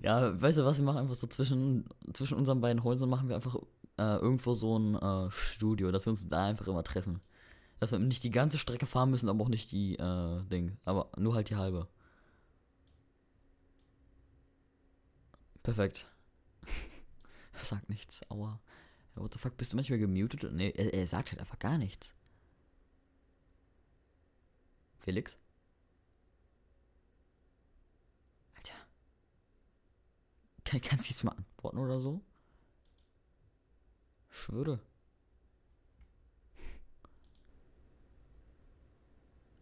Ja, 0.04 0.40
weißt 0.40 0.58
du 0.58 0.64
was, 0.66 0.78
wir 0.78 0.84
machen 0.84 0.98
einfach 0.98 1.14
so 1.14 1.26
zwischen, 1.26 1.86
zwischen 2.12 2.36
unseren 2.36 2.60
beiden 2.60 2.84
Häusern 2.84 3.08
machen 3.08 3.28
wir 3.28 3.36
einfach 3.36 3.56
äh, 3.98 4.16
irgendwo 4.16 4.52
so 4.54 4.78
ein 4.78 4.96
äh, 4.96 5.30
Studio, 5.30 5.90
dass 5.92 6.06
wir 6.06 6.10
uns 6.10 6.28
da 6.28 6.46
einfach 6.46 6.66
immer 6.66 6.82
treffen. 6.84 7.20
Dass 7.80 7.90
wir 7.92 7.98
nicht 7.98 8.22
die 8.22 8.30
ganze 8.30 8.58
Strecke 8.58 8.86
fahren 8.86 9.10
müssen, 9.10 9.30
aber 9.30 9.42
auch 9.44 9.48
nicht 9.48 9.72
die 9.72 9.96
äh, 9.96 10.42
Ding. 10.50 10.76
Aber 10.84 11.10
nur 11.16 11.34
halt 11.34 11.48
die 11.50 11.56
halbe. 11.56 11.88
Perfekt. 15.62 16.06
er 17.54 17.64
sagt 17.64 17.88
nichts, 17.88 18.20
aua. 18.30 18.60
What 19.14 19.32
the 19.32 19.38
fuck, 19.38 19.56
bist 19.56 19.72
du 19.72 19.76
manchmal 19.76 19.98
gemutet? 19.98 20.52
Nee, 20.52 20.70
er, 20.70 20.92
er 20.92 21.06
sagt 21.06 21.30
halt 21.30 21.40
einfach 21.40 21.58
gar 21.58 21.78
nichts. 21.78 22.12
Felix? 25.00 25.38
Alter. 28.56 28.74
Kann, 30.64 30.80
kannst 30.80 31.06
du 31.06 31.10
jetzt 31.10 31.24
mal 31.24 31.32
antworten 31.32 31.78
oder 31.78 32.00
so? 32.00 32.20
Schwöre. 34.30 34.80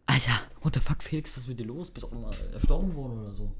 Alter, 0.05 0.39
what 0.61 0.73
the 0.73 0.79
fuck, 0.79 1.03
Felix, 1.03 1.31
was 1.31 1.43
ist 1.43 1.47
mit 1.47 1.59
dir 1.59 1.65
los? 1.65 1.91
Bist 1.91 2.03
du 2.03 2.07
auch 2.07 2.19
mal 2.19 2.33
erstorben 2.53 2.93
worden 2.95 3.19
oder 3.19 3.31
so? 3.31 3.55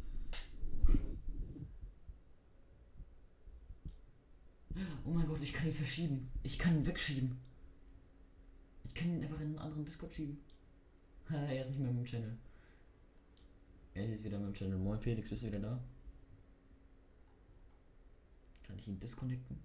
Oh 5.05 5.09
mein 5.09 5.27
Gott, 5.27 5.43
ich 5.43 5.53
kann 5.53 5.67
ihn 5.67 5.73
verschieben. 5.73 6.31
Ich 6.43 6.57
kann 6.57 6.75
ihn 6.75 6.85
wegschieben. 6.85 7.37
Ich 8.85 8.93
kann 8.93 9.09
ihn 9.09 9.23
einfach 9.23 9.39
in 9.39 9.47
einen 9.47 9.59
anderen 9.59 9.85
Discord 9.85 10.13
schieben. 10.13 10.39
er 11.29 11.61
ist 11.61 11.69
nicht 11.69 11.79
mehr 11.79 11.89
im 11.89 12.05
Channel. 12.05 12.37
Er 13.93 14.11
ist 14.11 14.23
wieder 14.23 14.37
im 14.37 14.53
Channel. 14.53 14.77
Moin 14.77 14.99
Felix, 14.99 15.29
bist 15.29 15.43
du 15.43 15.47
wieder 15.47 15.59
da? 15.59 15.83
Kann 18.63 18.77
ich 18.77 18.87
ihn 18.87 18.99
disconnecten? 18.99 19.59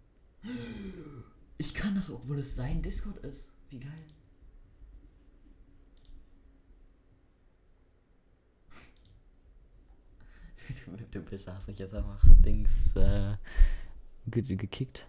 Ich 1.56 1.74
kann 1.74 1.94
das, 1.94 2.11
obwohl 2.11 2.38
es 2.38 2.54
sein 2.54 2.82
Discord 2.82 3.18
ist. 3.18 3.48
Wie 3.70 3.80
geil. 3.80 3.92
Du, 10.84 10.96
du 11.11 11.22
Pisser 11.22 11.54
hast 11.54 11.68
mich 11.68 11.78
jetzt 11.78 11.94
einfach 11.94 12.22
Dings 12.44 12.94
äh, 12.96 13.37
ge 14.26 14.42
gekickt. 14.42 15.06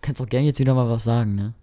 kannst 0.00 0.20
auch 0.20 0.28
gerne 0.28 0.46
jetzt 0.46 0.60
wieder 0.60 0.74
mal 0.74 0.88
was 0.88 1.04
sagen, 1.04 1.34
ne? 1.34 1.54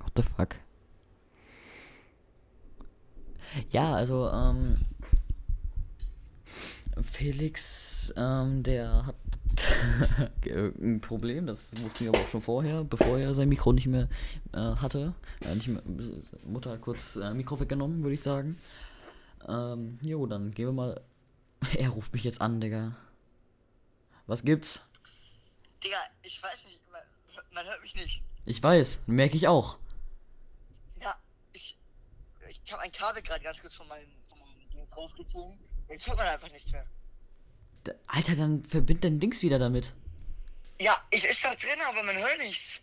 What 0.00 0.12
the 0.16 0.22
fuck? 0.22 0.56
Ja, 3.70 3.94
also, 3.94 4.28
ähm. 4.30 4.76
Felix, 7.02 8.12
ähm, 8.16 8.62
der 8.62 9.06
hat 9.06 9.14
ein 10.46 11.00
Problem, 11.00 11.46
das 11.46 11.72
wussten 11.82 12.04
wir 12.04 12.08
aber 12.10 12.20
auch 12.20 12.28
schon 12.28 12.42
vorher, 12.42 12.84
bevor 12.84 13.18
er 13.18 13.34
sein 13.34 13.48
Mikro 13.48 13.72
nicht 13.72 13.86
mehr 13.86 14.08
äh, 14.52 14.58
hatte. 14.58 15.14
Äh, 15.40 15.54
nicht 15.54 15.68
mehr, 15.68 15.82
Mutter 16.44 16.72
hat 16.72 16.80
kurz 16.80 17.16
äh, 17.16 17.32
Mikro 17.34 17.58
weggenommen, 17.60 18.02
würde 18.02 18.14
ich 18.14 18.22
sagen. 18.22 18.58
Ähm, 19.48 19.98
jo, 20.02 20.26
dann 20.26 20.52
gehen 20.52 20.66
wir 20.66 20.72
mal. 20.72 21.00
Er 21.76 21.88
ruft 21.88 22.12
mich 22.12 22.22
jetzt 22.22 22.40
an, 22.40 22.60
Digga. 22.60 22.96
Was 24.26 24.44
gibt's? 24.44 24.80
Digga, 25.82 25.98
ich 26.22 26.40
weiß 26.42 26.64
nicht, 26.64 26.80
man, 26.92 27.02
man 27.52 27.66
hört 27.66 27.82
mich 27.82 27.94
nicht. 27.94 28.22
Ich 28.46 28.62
weiß, 28.62 29.02
merke 29.06 29.36
ich 29.36 29.48
auch. 29.48 29.78
Ich. 32.68 32.72
Habe 32.72 32.82
ein 32.82 32.92
Kabel 32.92 33.22
gerade 33.22 33.42
ganz 33.42 33.58
kurz 33.62 33.74
von 33.74 33.88
meinem, 33.88 34.06
von 34.28 34.38
meinem 34.40 34.70
Ding 34.70 34.86
rausgezogen. 34.94 35.58
Jetzt 35.88 36.06
hört 36.06 36.18
man 36.18 36.26
einfach 36.26 36.50
nichts 36.52 36.70
mehr. 36.70 36.84
D- 37.86 37.94
Alter, 38.08 38.36
dann 38.36 38.62
verbind 38.62 39.02
dein 39.04 39.18
Dings 39.18 39.42
wieder 39.42 39.58
damit. 39.58 39.94
Ja, 40.78 40.96
ich 41.10 41.24
ist 41.24 41.42
da 41.42 41.54
drin, 41.54 41.78
aber 41.88 42.02
man 42.02 42.16
hört 42.16 42.38
nichts. 42.38 42.80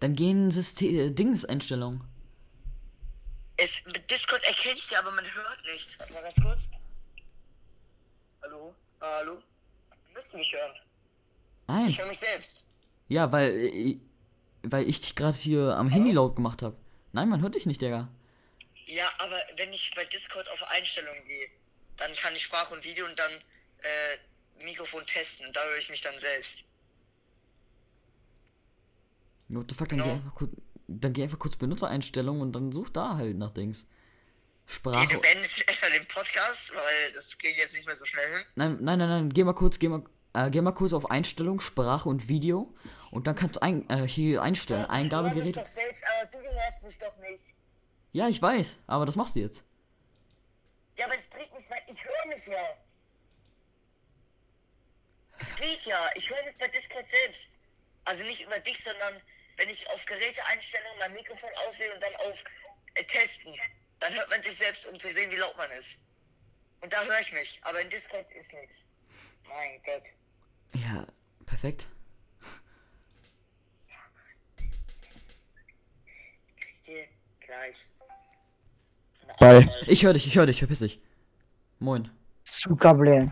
Dann 0.00 0.16
gehen 0.16 0.50
System 0.50 0.94
äh, 0.96 1.10
Dings-Einstellungen. 1.12 2.02
Es, 3.56 3.84
mit 3.86 4.10
Discord 4.10 4.42
erkennt 4.42 4.90
ja, 4.90 4.98
aber 4.98 5.12
man 5.12 5.24
hört 5.24 5.60
nichts. 5.64 5.96
Warte 5.98 6.12
mal 6.12 6.22
ganz 6.22 6.34
kurz. 6.42 6.68
Hallo? 8.42 8.74
Ah, 8.98 9.18
hallo? 9.18 9.34
Du 9.36 10.12
müsst 10.14 10.34
mich 10.34 10.52
hören. 10.52 10.72
Nein. 11.68 11.88
Ich 11.88 11.98
höre 11.98 12.06
mich 12.08 12.18
selbst. 12.18 12.64
Ja, 13.08 13.30
weil, 13.30 13.50
äh, 13.52 14.00
weil 14.64 14.88
ich 14.88 15.00
dich 15.00 15.14
gerade 15.14 15.36
hier 15.38 15.76
am 15.76 15.88
Handy 15.88 16.10
laut 16.10 16.34
gemacht 16.34 16.62
habe. 16.62 16.76
Nein, 17.12 17.28
man 17.28 17.42
hört 17.42 17.54
dich 17.54 17.66
nicht, 17.66 17.80
Digga. 17.80 18.08
Ja, 18.90 19.08
aber 19.18 19.40
wenn 19.56 19.72
ich 19.72 19.92
bei 19.94 20.04
Discord 20.04 20.48
auf 20.50 20.62
Einstellungen 20.64 21.24
gehe, 21.24 21.48
dann 21.96 22.12
kann 22.14 22.34
ich 22.34 22.42
Sprache 22.42 22.74
und 22.74 22.84
Video 22.84 23.06
und 23.06 23.16
dann 23.18 23.30
äh, 23.30 24.64
Mikrofon 24.64 25.06
testen 25.06 25.46
und 25.46 25.54
da 25.54 25.62
höre 25.64 25.78
ich 25.78 25.88
mich 25.90 26.00
dann 26.02 26.18
selbst. 26.18 26.58
What 29.48 29.66
the 29.70 29.74
fuck, 29.76 29.88
dann, 29.88 29.98
geh 29.98 30.04
Genau. 30.04 30.14
einfach 30.16 30.34
kurz, 30.34 30.50
dann 30.88 31.12
geh 31.12 31.22
einfach 31.22 31.38
kurz 31.38 31.56
Benutzereinstellungen 31.56 32.42
und 32.42 32.52
dann 32.52 32.72
such 32.72 32.90
da 32.90 33.16
halt 33.16 33.36
nach 33.36 33.50
Dings. 33.52 33.86
Okay, 34.66 34.74
Sprache. 34.74 35.08
du 35.08 35.20
beendest 35.20 35.68
erstmal 35.68 35.90
den 35.92 36.06
Podcast, 36.06 36.74
weil 36.74 37.12
das 37.14 37.36
geht 37.38 37.56
jetzt 37.56 37.74
nicht 37.74 37.86
mehr 37.86 37.96
so 37.96 38.04
schnell 38.06 38.26
hin. 38.26 38.42
Nein, 38.56 38.78
nein, 38.80 38.98
nein, 38.98 39.08
nein, 39.08 39.30
geh 39.30 39.42
mal 39.44 39.52
kurz, 39.54 39.78
geh 39.78 39.88
mal, 39.88 40.02
äh, 40.34 40.50
geh 40.50 40.60
mal 40.60 40.72
kurz 40.72 40.92
auf 40.92 41.10
Einstellung, 41.10 41.60
Sprache 41.60 42.08
und 42.08 42.28
Video 42.28 42.74
und 43.10 43.26
dann 43.26 43.34
kannst 43.34 43.56
du 43.56 43.62
ein, 43.62 43.88
äh, 43.90 44.06
hier 44.06 44.42
einstellen, 44.42 44.82
Ich 44.82 44.88
mich 44.88 44.96
Eingabegerät. 44.96 45.56
doch 45.56 45.66
selbst, 45.66 46.04
aber 46.04 46.26
du 46.30 46.38
hörst 46.38 46.82
mich 46.84 46.98
doch 46.98 47.16
nicht. 47.18 47.54
Ja, 48.12 48.28
ich 48.28 48.42
weiß, 48.42 48.76
aber 48.86 49.06
das 49.06 49.16
machst 49.16 49.36
du 49.36 49.40
jetzt. 49.40 49.62
Ja, 50.96 51.06
aber 51.06 51.14
es 51.14 51.28
bringt 51.28 51.52
nichts, 51.52 51.70
weil 51.70 51.82
ich 51.86 52.04
höre 52.04 52.26
mich 52.26 52.46
ja. 52.46 52.76
Es 55.38 55.54
geht 55.54 55.82
ja, 55.82 56.10
ich 56.14 56.28
höre 56.28 56.44
mich 56.44 56.56
bei 56.58 56.68
Discord 56.68 57.06
selbst. 57.08 57.50
Also 58.04 58.24
nicht 58.24 58.42
über 58.42 58.58
dich, 58.60 58.82
sondern 58.82 59.14
wenn 59.56 59.68
ich 59.68 59.88
auf 59.90 60.04
Geräteeinstellungen 60.06 60.98
mein 60.98 61.14
Mikrofon 61.14 61.50
auswähle 61.66 61.94
und 61.94 62.02
dann 62.02 62.14
auf 62.16 62.44
äh, 62.94 63.04
Testen, 63.04 63.54
dann 64.00 64.12
hört 64.14 64.28
man 64.30 64.42
sich 64.42 64.56
selbst, 64.56 64.86
um 64.86 64.98
zu 64.98 65.10
sehen, 65.12 65.30
wie 65.30 65.36
laut 65.36 65.56
man 65.56 65.70
ist. 65.72 65.98
Und 66.80 66.92
da 66.92 67.04
höre 67.04 67.20
ich 67.20 67.32
mich, 67.32 67.60
aber 67.62 67.80
in 67.80 67.90
Discord 67.90 68.30
ist 68.32 68.52
nichts. 68.52 68.76
Mein 69.46 69.82
Gott. 69.82 70.04
Ja, 70.72 71.06
perfekt. 71.46 71.86
Kriegt 76.56 76.88
ihr 76.88 77.06
gleich. 77.40 77.76
Ball. 79.38 79.68
Ich 79.86 80.04
höre 80.04 80.12
dich, 80.14 80.26
ich 80.26 80.36
höre 80.36 80.46
dich, 80.46 80.58
verpiss 80.58 80.80
dich. 80.80 81.00
Moin. 81.78 82.08
Zuckerblä. 82.44 83.30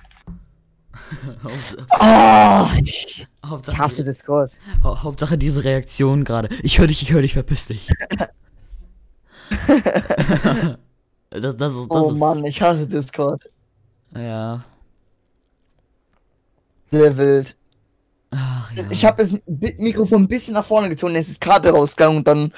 Hauptsache, 1.43 1.87
Ah, 1.91 2.71
ich 2.83 3.27
Hauptsache, 3.45 3.79
hasse 3.79 4.05
Discord. 4.05 4.53
Hau- 4.83 5.03
Hauptsache 5.03 5.39
diese 5.39 5.65
Reaktion 5.65 6.25
gerade. 6.25 6.49
Ich 6.63 6.79
höre 6.79 6.87
dich, 6.89 7.03
ich 7.03 7.13
höre 7.13 7.23
dich, 7.23 7.33
verpiss 7.35 7.67
dich. 7.67 7.89
das, 11.31 11.57
das 11.57 11.75
ist, 11.75 11.81
das 11.83 11.87
Oh 11.91 12.11
ist, 12.13 12.19
Mann, 12.19 12.45
ich 12.45 12.61
hasse 12.61 12.87
Discord. 12.87 13.43
Ja. 14.15 14.65
Sehr 16.91 17.17
wild. 17.17 17.57
Ach 18.31 18.71
ja. 18.73 18.85
Ich 18.91 19.05
habe 19.05 19.23
das 19.23 19.39
Mikrofon 19.47 20.23
ein 20.23 20.29
bisschen 20.29 20.55
nach 20.55 20.65
vorne 20.67 20.89
gezogen, 20.89 21.15
es 21.17 21.29
ist 21.29 21.41
Kabel 21.41 21.71
rausgegangen 21.73 22.19
und 22.19 22.29
dann. 22.29 22.53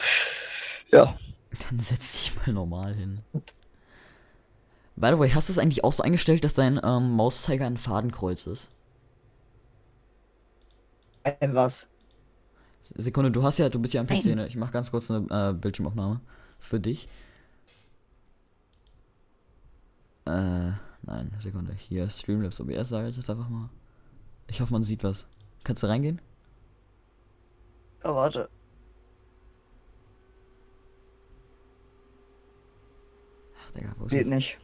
Ja. 0.92 1.14
Dann 1.58 1.80
setz 1.80 2.12
dich 2.12 2.36
mal 2.36 2.52
normal 2.52 2.94
hin. 2.94 3.20
By 4.96 5.08
the 5.08 5.18
way, 5.18 5.30
hast 5.30 5.48
du 5.48 5.52
es 5.52 5.58
eigentlich 5.58 5.82
auch 5.82 5.92
so 5.92 6.02
eingestellt, 6.02 6.44
dass 6.44 6.54
dein 6.54 6.80
ähm, 6.82 7.12
Mauszeiger 7.12 7.66
ein 7.66 7.76
Fadenkreuz 7.76 8.46
ist? 8.46 8.68
Äh, 11.24 11.48
was? 11.52 11.88
Sekunde, 12.94 13.30
du 13.30 13.42
hast 13.42 13.58
ja, 13.58 13.68
du 13.68 13.78
bist 13.78 13.94
ja 13.94 14.00
am 14.00 14.06
PC, 14.06 14.26
ne? 14.36 14.46
Ich 14.46 14.56
mach 14.56 14.72
ganz 14.72 14.90
kurz 14.90 15.10
eine 15.10 15.26
äh, 15.30 15.52
Bildschirmaufnahme 15.52 16.20
für 16.58 16.80
dich. 16.80 17.08
Äh, 20.26 20.72
nein, 21.02 21.32
Sekunde. 21.40 21.74
Hier, 21.74 22.08
Streamlabs 22.10 22.60
OBS 22.60 22.88
sage 22.88 23.08
ich 23.08 23.16
jetzt 23.16 23.30
einfach 23.30 23.48
mal. 23.48 23.70
Ich 24.48 24.60
hoffe, 24.60 24.72
man 24.72 24.84
sieht 24.84 25.04
was. 25.04 25.26
Kannst 25.64 25.82
du 25.82 25.86
reingehen? 25.86 26.20
Ja, 28.04 28.14
warte. 28.14 28.48
Ach, 33.70 33.78
Digga, 33.78 33.94
wo 33.98 34.04
ist 34.04 34.10
Geht 34.10 34.26
das? 34.26 34.34
nicht. 34.34 34.58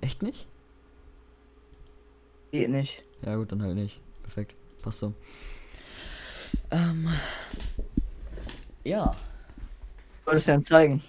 Echt 0.00 0.22
nicht? 0.22 0.46
Geht 2.52 2.70
nicht. 2.70 3.02
Ja 3.22 3.36
gut, 3.36 3.50
dann 3.52 3.62
halt 3.62 3.74
nicht. 3.74 4.00
Perfekt. 4.22 4.54
Passt 4.82 5.00
so. 5.00 5.14
Ähm. 6.70 7.08
Ja. 8.84 9.14
Wolltest 10.24 10.48
du 10.48 10.52
denn 10.52 10.64
zeigen? 10.64 11.02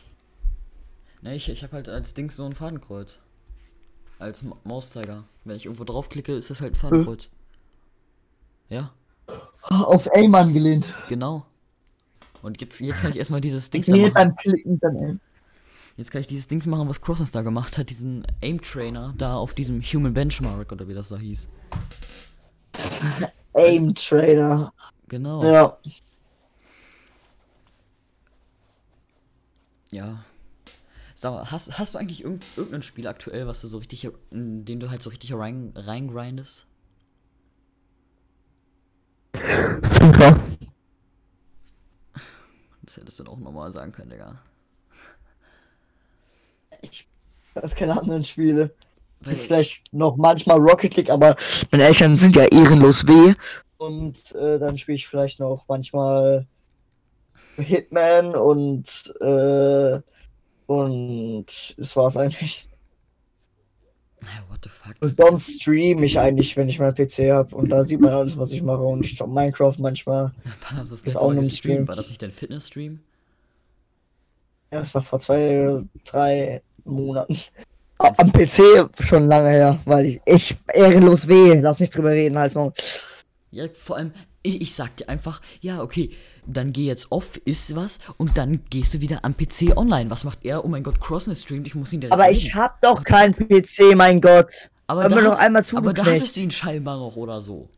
Ne, 1.21 1.35
ich, 1.35 1.49
ich 1.49 1.63
habe 1.63 1.73
halt 1.73 1.89
als 1.89 2.13
Dings 2.13 2.35
so 2.35 2.45
ein 2.45 2.53
Fadenkreuz. 2.53 3.19
Als 4.19 4.41
Ma 4.41 4.55
Mauszeiger. 4.63 5.25
Wenn 5.43 5.55
ich 5.57 5.65
irgendwo 5.65 5.83
draufklicke, 5.83 6.33
ist 6.33 6.49
das 6.49 6.61
halt 6.61 6.73
ein 6.73 6.75
Fadenkreuz. 6.75 7.29
Ja, 8.69 8.91
Auf 9.69 10.11
Aim 10.13 10.35
angelehnt. 10.35 10.93
genau. 11.07 11.45
Und 12.47 12.61
jetzt, 12.61 12.79
jetzt 12.79 13.01
kann 13.01 13.11
ich 13.11 13.17
erstmal 13.17 13.41
dieses 13.41 13.69
Dings 13.69 13.87
da 13.87 13.91
Nee, 13.91 14.03
machen. 14.03 14.13
beim 14.13 14.35
Klicken 14.37 14.79
dann 14.79 14.95
Aim. 14.97 15.19
Jetzt 15.97 16.11
kann 16.11 16.21
ich 16.21 16.27
dieses 16.27 16.47
Dings 16.47 16.65
machen, 16.65 16.87
was 16.87 17.01
Crossens 17.01 17.31
da 17.31 17.41
gemacht 17.41 17.77
hat. 17.77 17.89
Diesen 17.89 18.25
Aim-Trainer 18.41 19.13
da 19.17 19.35
auf 19.35 19.53
diesem 19.53 19.81
Human 19.81 20.13
Benchmark 20.13 20.71
oder 20.71 20.87
wie 20.87 20.93
das 20.93 21.09
da 21.09 21.17
hieß. 21.17 21.49
Aim 23.53 23.93
Trainer. 23.95 24.71
Genau. 25.09 25.43
Ja. 25.43 25.77
Ja. 29.91 30.23
Sag 31.15 31.33
mal, 31.33 31.51
hast, 31.51 31.77
hast 31.79 31.95
du 31.95 31.97
eigentlich 31.97 32.23
irgend, 32.23 32.45
irgendein 32.55 32.83
Spiel 32.83 33.07
aktuell, 33.07 33.47
was 33.47 33.59
du 33.61 33.67
so 33.67 33.79
richtig, 33.79 34.07
in 34.31 34.63
den 34.63 34.79
du 34.79 34.89
halt 34.89 35.01
so 35.01 35.09
richtig 35.09 35.33
rein, 35.33 35.73
reingrindest? 35.75 36.65
FIFA. 39.35 40.39
Das 42.97 43.03
hättest 43.03 43.19
du 43.19 43.23
doch 43.25 43.33
auch 43.33 43.37
normal 43.37 43.71
sagen 43.71 43.91
können, 43.91 44.09
Digga. 44.09 44.39
Ich 46.81 47.07
weiß 47.53 47.75
keine 47.75 47.99
anderen 47.99 48.23
Spiele. 48.23 48.73
Weil, 49.19 49.35
Vielleicht 49.35 49.93
noch 49.93 50.15
manchmal 50.17 50.57
Rocket 50.57 50.95
League, 50.95 51.11
aber 51.11 51.35
meine 51.71 51.83
Eltern 51.83 52.15
sind 52.15 52.35
ja 52.35 52.45
ehrenlos 52.45 53.05
weh. 53.05 53.35
Und 53.77 54.33
äh, 54.33 54.57
dann 54.57 54.79
spiele 54.79 54.95
ich 54.95 55.07
vielleicht 55.07 55.39
noch 55.39 55.65
manchmal 55.67 56.47
Hitman 57.57 58.33
und 58.35 59.13
äh, 59.21 59.99
und 60.65 61.45
das 61.77 61.95
war's 61.95 62.17
eigentlich. 62.17 62.67
Ah, 64.23 64.43
what 64.49 64.59
the 64.63 64.69
fuck? 64.69 64.95
Und 64.99 65.15
sonst 65.15 65.61
stream 65.61 66.03
ich 66.03 66.19
eigentlich, 66.19 66.57
wenn 66.57 66.69
ich 66.69 66.79
meinen 66.79 66.95
PC 66.95 67.31
habe 67.31 67.55
und 67.55 67.69
da 67.69 67.83
sieht 67.83 67.99
man 67.99 68.13
alles, 68.13 68.37
was 68.37 68.51
ich 68.51 68.61
mache 68.61 68.81
und 68.81 69.03
ich 69.05 69.15
zock 69.15 69.29
Minecraft 69.29 69.75
manchmal. 69.77 70.31
War 70.69 70.77
das 70.77 70.89
das 70.89 71.01
Ist 71.03 71.15
auch 71.15 71.29
gestreamt? 71.29 71.51
Stream. 71.53 71.87
War 71.87 71.95
das 71.95 72.09
nicht 72.09 72.21
dein 72.21 72.31
Fitness-Stream? 72.31 72.99
Ja, 74.71 74.79
das 74.79 74.93
war 74.93 75.01
vor 75.01 75.19
zwei, 75.19 75.81
drei 76.03 76.61
Monaten. 76.83 77.37
Am 77.99 78.31
PC 78.31 78.89
schon 78.99 79.27
lange 79.27 79.49
her, 79.49 79.79
weil 79.85 80.05
ich, 80.05 80.21
ich 80.25 80.57
ehrenlos 80.73 81.27
weh, 81.27 81.53
lass 81.59 81.79
nicht 81.79 81.95
drüber 81.95 82.11
reden, 82.11 82.37
Halsmaul. 82.37 82.73
Ja, 83.51 83.67
vor 83.73 83.95
allem, 83.97 84.11
Ich, 84.43 84.61
ich 84.61 84.75
sag 84.75 84.95
dir 84.97 85.09
einfach, 85.09 85.41
ja, 85.61 85.81
okay, 85.81 86.11
dann 86.47 86.73
geh 86.73 86.85
jetzt 86.85 87.11
off, 87.11 87.37
isst 87.45 87.75
was 87.75 87.99
und 88.17 88.37
dann 88.37 88.61
gehst 88.69 88.93
du 88.93 89.01
wieder 89.01 89.23
am 89.25 89.35
PC 89.35 89.75
online. 89.75 90.09
Was 90.09 90.23
macht 90.23 90.45
er? 90.45 90.63
Oh 90.65 90.67
mein 90.67 90.83
Gott, 90.83 90.99
Crossness 91.01 91.41
streamt, 91.43 91.67
ich 91.67 91.75
muss 91.75 91.91
ihn 91.93 92.01
direkt 92.01 92.13
Aber 92.13 92.23
reden. 92.25 92.37
ich 92.37 92.55
hab 92.55 92.81
doch 92.81 93.03
keinen 93.03 93.33
PC, 93.35 93.95
mein 93.95 94.21
Gott. 94.21 94.51
aber 94.87 95.03
Hör 95.03 95.09
da, 95.09 95.21
noch 95.21 95.37
einmal 95.37 95.63
aber 95.75 95.93
da 95.93 96.05
hattest 96.05 96.35
du 96.35 96.41
ihn 96.41 96.51
scheinbar 96.51 96.97
noch 96.97 97.15
oder 97.15 97.41
so. 97.41 97.69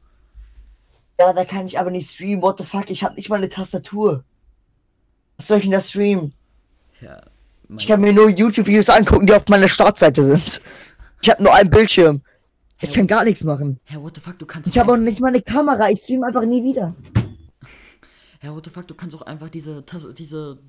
Ja, 1.20 1.34
da 1.34 1.44
kann 1.44 1.66
ich 1.68 1.78
aber 1.78 1.92
nicht 1.92 2.10
streamen. 2.10 2.42
What 2.42 2.60
the 2.60 2.64
fuck? 2.64 2.90
Ich 2.90 3.04
hab 3.04 3.18
nicht 3.18 3.30
mal 3.30 3.36
eine 3.38 3.50
Tastatur. 3.50 4.24
Was 5.38 5.48
soll 5.48 5.58
ich 5.58 5.64
denn 5.64 5.74
da 5.74 5.82
streamen? 5.82 6.34
Ja, 7.02 7.22
Ich 7.78 7.88
kann 7.88 8.02
mir 8.02 8.14
nur 8.14 8.30
YouTube-Videos 8.30 8.90
angucken, 8.90 9.26
die 9.26 9.34
auf 9.34 9.48
meiner 9.48 9.68
Startseite 9.68 10.24
sind. 10.24 10.62
Ich 11.22 11.30
habe 11.30 11.44
nur 11.44 11.54
einen 11.54 11.70
Bildschirm. 11.70 12.22
Ich 12.82 12.94
kann 12.94 13.08
gar 13.08 13.26
nichts 13.26 13.44
machen. 13.44 13.80
Herr, 13.84 14.02
what 14.02 14.16
the 14.16 14.22
fuck, 14.22 14.40
du 14.40 14.46
kannst 14.46 14.70
Ich 14.70 14.80
habe 14.80 14.94
auch 14.94 14.98
nicht 14.98 15.20
mal 15.20 15.28
eine 15.28 15.42
Kamera. 15.42 15.90
Ich 15.90 16.00
stream 16.00 16.24
einfach 16.24 16.46
nie 16.46 16.64
wieder. 16.64 16.96
Herr, 18.40 18.56
what 18.56 18.66
the 18.66 18.72
fuck, 18.72 18.88
du 18.88 18.96
kannst 18.96 19.16
auch 19.16 19.22
einfach 19.22 19.50
diese, 19.50 19.86
Tas- 19.86 20.14
diese 20.14 20.60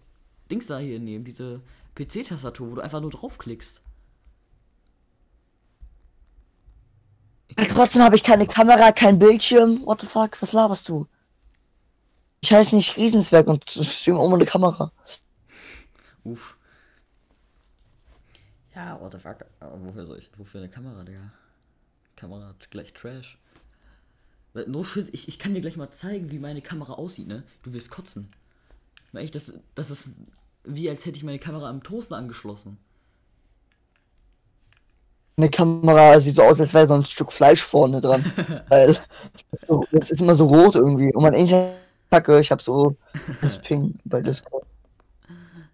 Dings 0.51 0.67
da 0.67 0.79
hier 0.79 0.99
nehmen, 0.99 1.25
diese 1.25 1.61
PC-Tastatur, 1.95 2.71
wo 2.71 2.75
du 2.77 2.81
einfach 2.81 3.01
nur 3.01 3.11
draufklickst. 3.11 3.81
Ja, 7.59 7.65
trotzdem 7.67 8.03
habe 8.03 8.15
ich 8.17 8.23
keine 8.23 8.47
Kamera, 8.47 8.93
kein 8.93 9.19
Bildschirm. 9.19 9.85
What 9.85 10.01
the 10.01 10.07
fuck? 10.07 10.41
Was 10.41 10.53
laberst 10.53 10.89
du? 10.89 11.07
Ich 12.43 12.53
heiße 12.53 12.75
nicht 12.77 12.97
Riesenswerk 12.97 13.47
und 13.49 13.69
stream 13.71 14.17
ohne 14.19 14.37
eine 14.37 14.47
Kamera. 14.47 14.93
Uff. 16.25 16.57
Ja, 18.75 18.99
what 19.01 19.13
the 19.13 19.19
fuck. 19.19 19.45
Aber 19.59 19.85
wofür 19.85 20.07
soll 20.07 20.19
ich, 20.19 20.31
wofür 20.39 20.61
eine 20.61 20.71
Kamera, 20.71 21.03
Digga? 21.05 21.33
Kamera 22.17 22.55
gleich 22.71 22.93
Trash. 22.95 23.39
Weil, 24.53 24.69
No 24.69 24.85
shit, 24.85 25.09
ich, 25.13 25.29
ich 25.29 25.39
kann 25.39 25.55
dir 25.55 25.61
gleich 25.61 25.77
mal 25.77 25.93
zeigen, 25.93 26.31
wie 26.31 26.39
meine 26.39 26.63
Kamera 26.63 26.95
aussieht, 26.95 27.29
ne? 27.29 27.45
Du 27.63 27.73
wirst 27.73 27.91
kotzen. 27.91 28.29
Mal 29.13 29.21
echt, 29.21 29.35
das, 29.35 29.55
das 29.75 29.91
ist 29.91 30.11
wie 30.65 30.89
als 30.89 31.07
hätte 31.07 31.17
ich 31.17 31.25
meine 31.25 31.39
Kamera 31.39 31.69
am 31.69 31.83
Toaster 31.83 32.17
angeschlossen. 32.17 32.79
Eine 35.37 35.51
Kamera 35.51 36.21
sieht 36.21 36.37
so 36.37 36.43
aus, 36.43 36.61
als 36.61 36.75
wäre 36.75 36.87
so 36.87 36.95
ein 36.95 37.05
Stück 37.05 37.33
Fleisch 37.33 37.63
vorne 37.63 38.01
dran. 38.01 38.25
Weil 38.69 38.99
so, 39.67 39.87
das 39.91 40.11
ist 40.11 40.21
immer 40.21 40.35
so 40.35 40.47
rot 40.47 40.75
irgendwie. 40.75 41.15
Und 41.15 41.23
mein 41.23 41.33
Internet 41.33 41.77
kacke, 42.11 42.41
ich 42.41 42.51
habe 42.51 42.63
so 42.63 42.97
das 43.41 43.59
Ping 43.63 43.97
bei 44.05 44.21
Discord. 44.21 44.67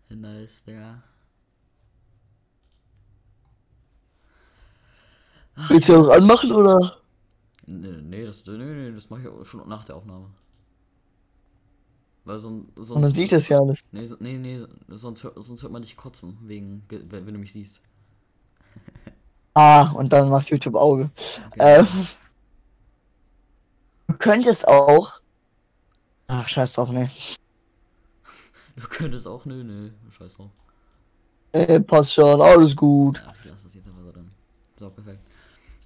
Nice, 0.08 0.62
Digga. 0.64 1.02
Willst 5.68 5.88
du 5.88 5.94
das 5.94 6.08
anmachen 6.10 6.52
oder? 6.52 6.98
Nee, 7.66 8.00
nee, 8.02 8.24
das, 8.24 8.44
nee, 8.46 8.56
nee, 8.56 8.92
das 8.92 9.10
mache 9.10 9.22
ich 9.22 9.28
auch 9.28 9.44
schon 9.44 9.68
nach 9.68 9.84
der 9.84 9.96
Aufnahme. 9.96 10.30
Weil 12.24 12.38
son, 12.38 12.68
sonst. 12.76 12.90
Und 12.90 13.02
man 13.02 13.14
sieht 13.14 13.32
es 13.32 13.48
ja 13.48 13.58
alles. 13.60 13.88
Nee, 13.92 14.06
so- 14.06 14.16
nee, 14.20 14.36
nee, 14.38 14.64
sonst, 14.88 15.22
hört- 15.24 15.40
sonst 15.42 15.62
hört 15.62 15.72
man 15.72 15.82
dich 15.82 15.96
kotzen, 15.96 16.36
wegen, 16.42 16.82
ge- 16.88 17.02
wenn, 17.08 17.26
wenn 17.26 17.34
du 17.34 17.40
mich 17.40 17.52
siehst. 17.52 17.80
Ah, 19.54 19.90
und 19.92 20.12
dann 20.12 20.28
macht 20.28 20.50
YouTube 20.50 20.74
Auge. 20.74 21.10
Okay. 21.46 21.80
Ähm, 21.80 21.86
du 24.08 24.14
könntest 24.18 24.68
auch. 24.68 25.20
Ach, 26.28 26.46
scheiß 26.46 26.74
drauf, 26.74 26.90
ne. 26.90 27.10
Du 28.76 28.86
könntest 28.86 29.26
auch, 29.26 29.46
nö, 29.46 29.64
nö, 29.64 29.90
scheiß 30.10 30.34
drauf. 30.34 30.50
Äh, 31.52 31.80
passt 31.80 32.12
schon, 32.12 32.40
alles 32.42 32.76
gut. 32.76 33.22
Ja, 33.24 33.34
ich 33.40 33.50
lasse 33.50 33.64
das 33.64 33.74
jetzt 33.74 33.86
einfach 33.88 34.02
so 34.02 34.12
drin. 34.12 34.30
So, 34.78 34.90
perfekt. 34.90 35.25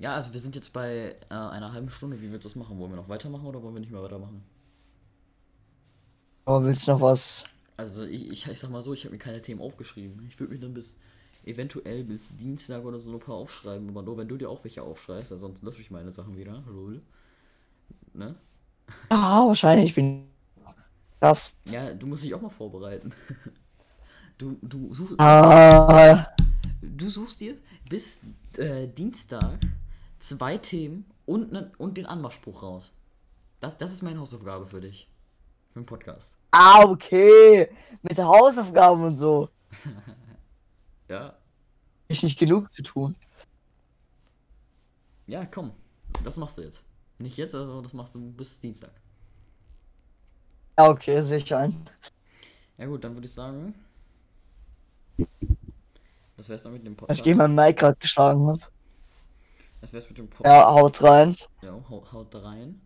Ja, 0.00 0.14
also 0.16 0.32
wir 0.32 0.40
sind 0.40 0.56
jetzt 0.56 0.72
bei 0.72 1.14
äh, 1.30 1.34
einer 1.34 1.72
halben 1.72 1.90
Stunde. 1.90 2.20
Wie 2.20 2.32
willst 2.32 2.44
du 2.44 2.48
das 2.48 2.56
machen? 2.56 2.78
Wollen 2.78 2.90
wir 2.90 2.96
noch 2.96 3.08
weitermachen 3.08 3.46
oder 3.46 3.62
wollen 3.62 3.74
wir 3.74 3.80
nicht 3.80 3.92
mehr 3.92 4.02
weitermachen? 4.02 4.42
Oh, 6.46 6.62
willst 6.62 6.86
du 6.86 6.92
noch 6.92 7.00
was? 7.00 7.44
Also 7.76 8.04
ich, 8.04 8.30
ich, 8.30 8.46
ich 8.46 8.58
sag 8.60 8.70
mal 8.70 8.82
so, 8.82 8.92
ich 8.94 9.04
habe 9.04 9.12
mir 9.12 9.18
keine 9.18 9.42
Themen 9.42 9.60
aufgeschrieben. 9.60 10.26
Ich 10.28 10.38
würde 10.38 10.52
mir 10.54 10.60
dann 10.60 10.74
bis 10.74 10.96
eventuell 11.44 12.04
bis 12.04 12.28
Dienstag 12.36 12.84
oder 12.84 12.98
so 12.98 13.12
ein 13.12 13.20
paar 13.20 13.36
aufschreiben, 13.36 13.88
aber 13.90 14.02
nur 14.02 14.18
wenn 14.18 14.28
du 14.28 14.36
dir 14.36 14.50
auch 14.50 14.64
welche 14.64 14.82
aufschreibst, 14.82 15.30
sonst 15.30 15.62
lösche 15.62 15.80
ich 15.80 15.90
meine 15.90 16.12
Sachen 16.12 16.36
wieder. 16.36 16.62
Lol. 16.66 17.02
Ne? 18.14 18.34
Ah, 19.10 19.46
wahrscheinlich 19.46 19.94
bin 19.94 20.28
das. 21.20 21.58
Ja, 21.70 21.92
du 21.94 22.06
musst 22.06 22.24
dich 22.24 22.34
auch 22.34 22.40
mal 22.42 22.50
vorbereiten. 22.50 23.12
Du, 24.38 24.56
du 24.62 24.94
suchst, 24.94 25.16
Ah, 25.20 26.26
du 26.80 27.10
suchst 27.10 27.40
dir 27.40 27.58
bis 27.90 28.22
äh, 28.56 28.88
Dienstag 28.88 29.58
zwei 30.20 30.58
Themen 30.58 31.10
und, 31.26 31.52
ne, 31.52 31.72
und 31.78 31.96
den 31.96 32.06
Anmachspruch 32.06 32.62
raus. 32.62 32.92
Das, 33.60 33.76
das 33.76 33.92
ist 33.92 34.02
meine 34.02 34.20
Hausaufgabe 34.20 34.66
für 34.66 34.80
dich. 34.80 35.08
Für 35.72 35.80
den 35.80 35.86
Podcast. 35.86 36.36
ah, 36.52 36.84
okay. 36.84 37.68
Mit 38.02 38.18
Hausaufgaben 38.18 39.04
und 39.04 39.18
so. 39.18 39.48
Ja. 41.08 41.34
Ich 42.06 42.22
nicht 42.22 42.38
genug 42.38 42.72
zu 42.72 42.84
tun. 42.84 43.16
Ja, 45.26 45.44
komm. 45.44 45.72
Das 46.22 46.36
machst 46.36 46.56
du 46.56 46.62
jetzt. 46.62 46.84
Nicht 47.18 47.36
jetzt, 47.36 47.52
also 47.52 47.82
das 47.82 47.92
machst 47.92 48.14
du 48.14 48.20
bis 48.32 48.60
Dienstag. 48.60 48.92
Ja, 50.78 50.88
okay, 50.88 51.20
sicher 51.20 51.58
ein. 51.58 51.84
Ja 52.78 52.86
gut, 52.86 53.02
dann 53.02 53.14
würde 53.14 53.26
ich 53.26 53.34
sagen. 53.34 53.74
Das 56.36 56.48
wär's 56.48 56.62
dann 56.62 56.74
mit 56.74 56.86
dem 56.86 56.96
Podcast. 56.96 57.18
ich 57.18 57.24
gegen 57.24 57.38
mein 57.38 57.54
Mic 57.54 57.74
gerade 57.74 57.98
geschlagen 57.98 58.46
habe. 58.46 58.60
Das 59.80 59.92
wär's 59.92 60.08
mit 60.08 60.18
dem 60.18 60.28
Podcast. 60.28 60.54
Ja, 60.54 60.72
haut 60.72 61.02
rein. 61.02 61.36
Ja, 61.62 61.72
haut, 61.88 62.12
haut 62.12 62.34
rein. 62.34 62.80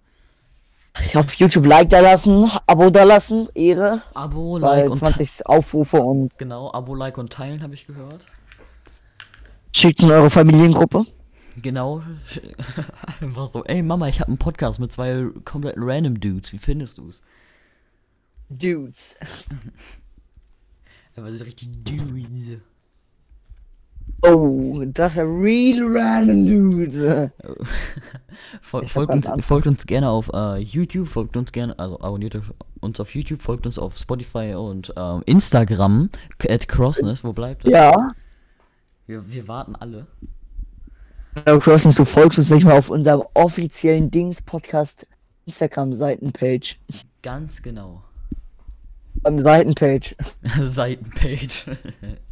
Auf 1.14 1.34
YouTube 1.34 1.66
Like 1.66 1.88
da 1.90 1.98
lassen, 2.00 2.48
Abo 2.68 2.88
da 2.88 3.02
lassen, 3.02 3.48
Ehre. 3.54 4.02
Abo, 4.14 4.58
Like 4.58 4.88
und 4.88 4.98
20 4.98 5.44
Aufrufe 5.46 6.00
und 6.00 6.36
genau, 6.38 6.72
Abo, 6.72 6.94
Like 6.94 7.18
und 7.18 7.32
Teilen 7.32 7.62
habe 7.62 7.74
ich 7.74 7.86
gehört. 7.86 8.26
schickt's 9.74 10.04
in 10.04 10.10
eure 10.12 10.30
Familiengruppe. 10.30 11.04
Genau. 11.56 12.02
Einfach 13.20 13.46
so, 13.48 13.64
ey 13.64 13.82
Mama, 13.82 14.06
ich 14.08 14.20
habe 14.20 14.28
einen 14.28 14.38
Podcast 14.38 14.78
mit 14.78 14.92
zwei 14.92 15.26
komplett 15.44 15.74
random 15.78 16.20
Dudes. 16.20 16.52
Wie 16.52 16.58
findest 16.58 16.98
du's? 16.98 17.20
Dudes. 18.48 19.16
Aber 21.16 21.32
so 21.36 21.42
richtig 21.42 21.70
Dudes. 21.84 22.60
Oh, 24.22 24.82
das 24.86 25.14
ist 25.14 25.18
ein 25.18 25.40
real 25.40 25.84
random 25.84 26.46
Dude. 26.46 27.32
Fol 28.62 28.88
folgt, 28.88 29.12
uns, 29.12 29.30
folgt 29.40 29.66
uns 29.66 29.86
gerne 29.86 30.08
auf 30.08 30.30
äh, 30.32 30.58
YouTube, 30.58 31.08
folgt 31.08 31.36
uns 31.36 31.52
gerne, 31.52 31.78
also 31.78 32.00
abonniert 32.00 32.40
uns 32.80 33.00
auf 33.00 33.14
YouTube, 33.14 33.42
folgt 33.42 33.66
uns 33.66 33.78
auf 33.78 33.96
Spotify 33.96 34.54
und 34.54 34.94
ähm, 34.96 35.22
Instagram, 35.26 36.10
at 36.48 36.68
Crossness, 36.68 37.22
wo 37.22 37.32
bleibt 37.32 37.66
es? 37.66 37.72
Ja. 37.72 38.12
Wir, 39.06 39.30
wir 39.30 39.46
warten 39.46 39.76
alle. 39.76 40.06
Hello 41.44 41.58
Crossens, 41.58 41.96
du 41.96 42.04
folgst 42.04 42.38
uns 42.38 42.50
nicht 42.50 42.64
mal 42.64 42.78
auf 42.78 42.90
unserem 42.90 43.24
offiziellen 43.34 44.10
Dings-Podcast 44.10 45.06
Instagram-Seitenpage. 45.46 46.78
Ganz 47.22 47.60
genau. 47.60 48.02
Am 49.24 49.38
Seitenpage. 49.38 50.16
Seitenpage. 50.62 51.66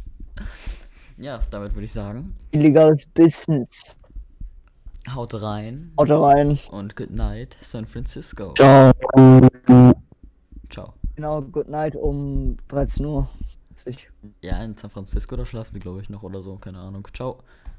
ja, 1.23 1.39
damit 1.51 1.73
würde 1.73 1.85
ich 1.85 1.93
sagen, 1.93 2.35
Illegales 2.51 3.05
Business. 3.13 3.83
haut 5.09 5.33
rein 5.41 5.93
Haut 5.97 6.09
rein. 6.11 6.59
und 6.71 6.95
good 6.95 7.11
night, 7.11 7.55
San 7.61 7.85
Francisco. 7.85 8.53
Ciao. 8.55 8.91
Ciao. 10.69 10.93
Genau, 11.15 11.41
good 11.41 11.69
night 11.69 11.95
um 11.95 12.57
13 12.67 13.05
Uhr. 13.05 13.29
Ja, 14.41 14.63
in 14.63 14.75
San 14.77 14.89
Francisco, 14.89 15.35
da 15.35 15.45
schlafen 15.45 15.73
sie, 15.73 15.79
glaube 15.79 16.01
ich, 16.01 16.09
noch 16.09 16.23
oder 16.23 16.41
so, 16.41 16.57
keine 16.57 16.79
Ahnung. 16.79 17.07
Ciao. 17.13 17.39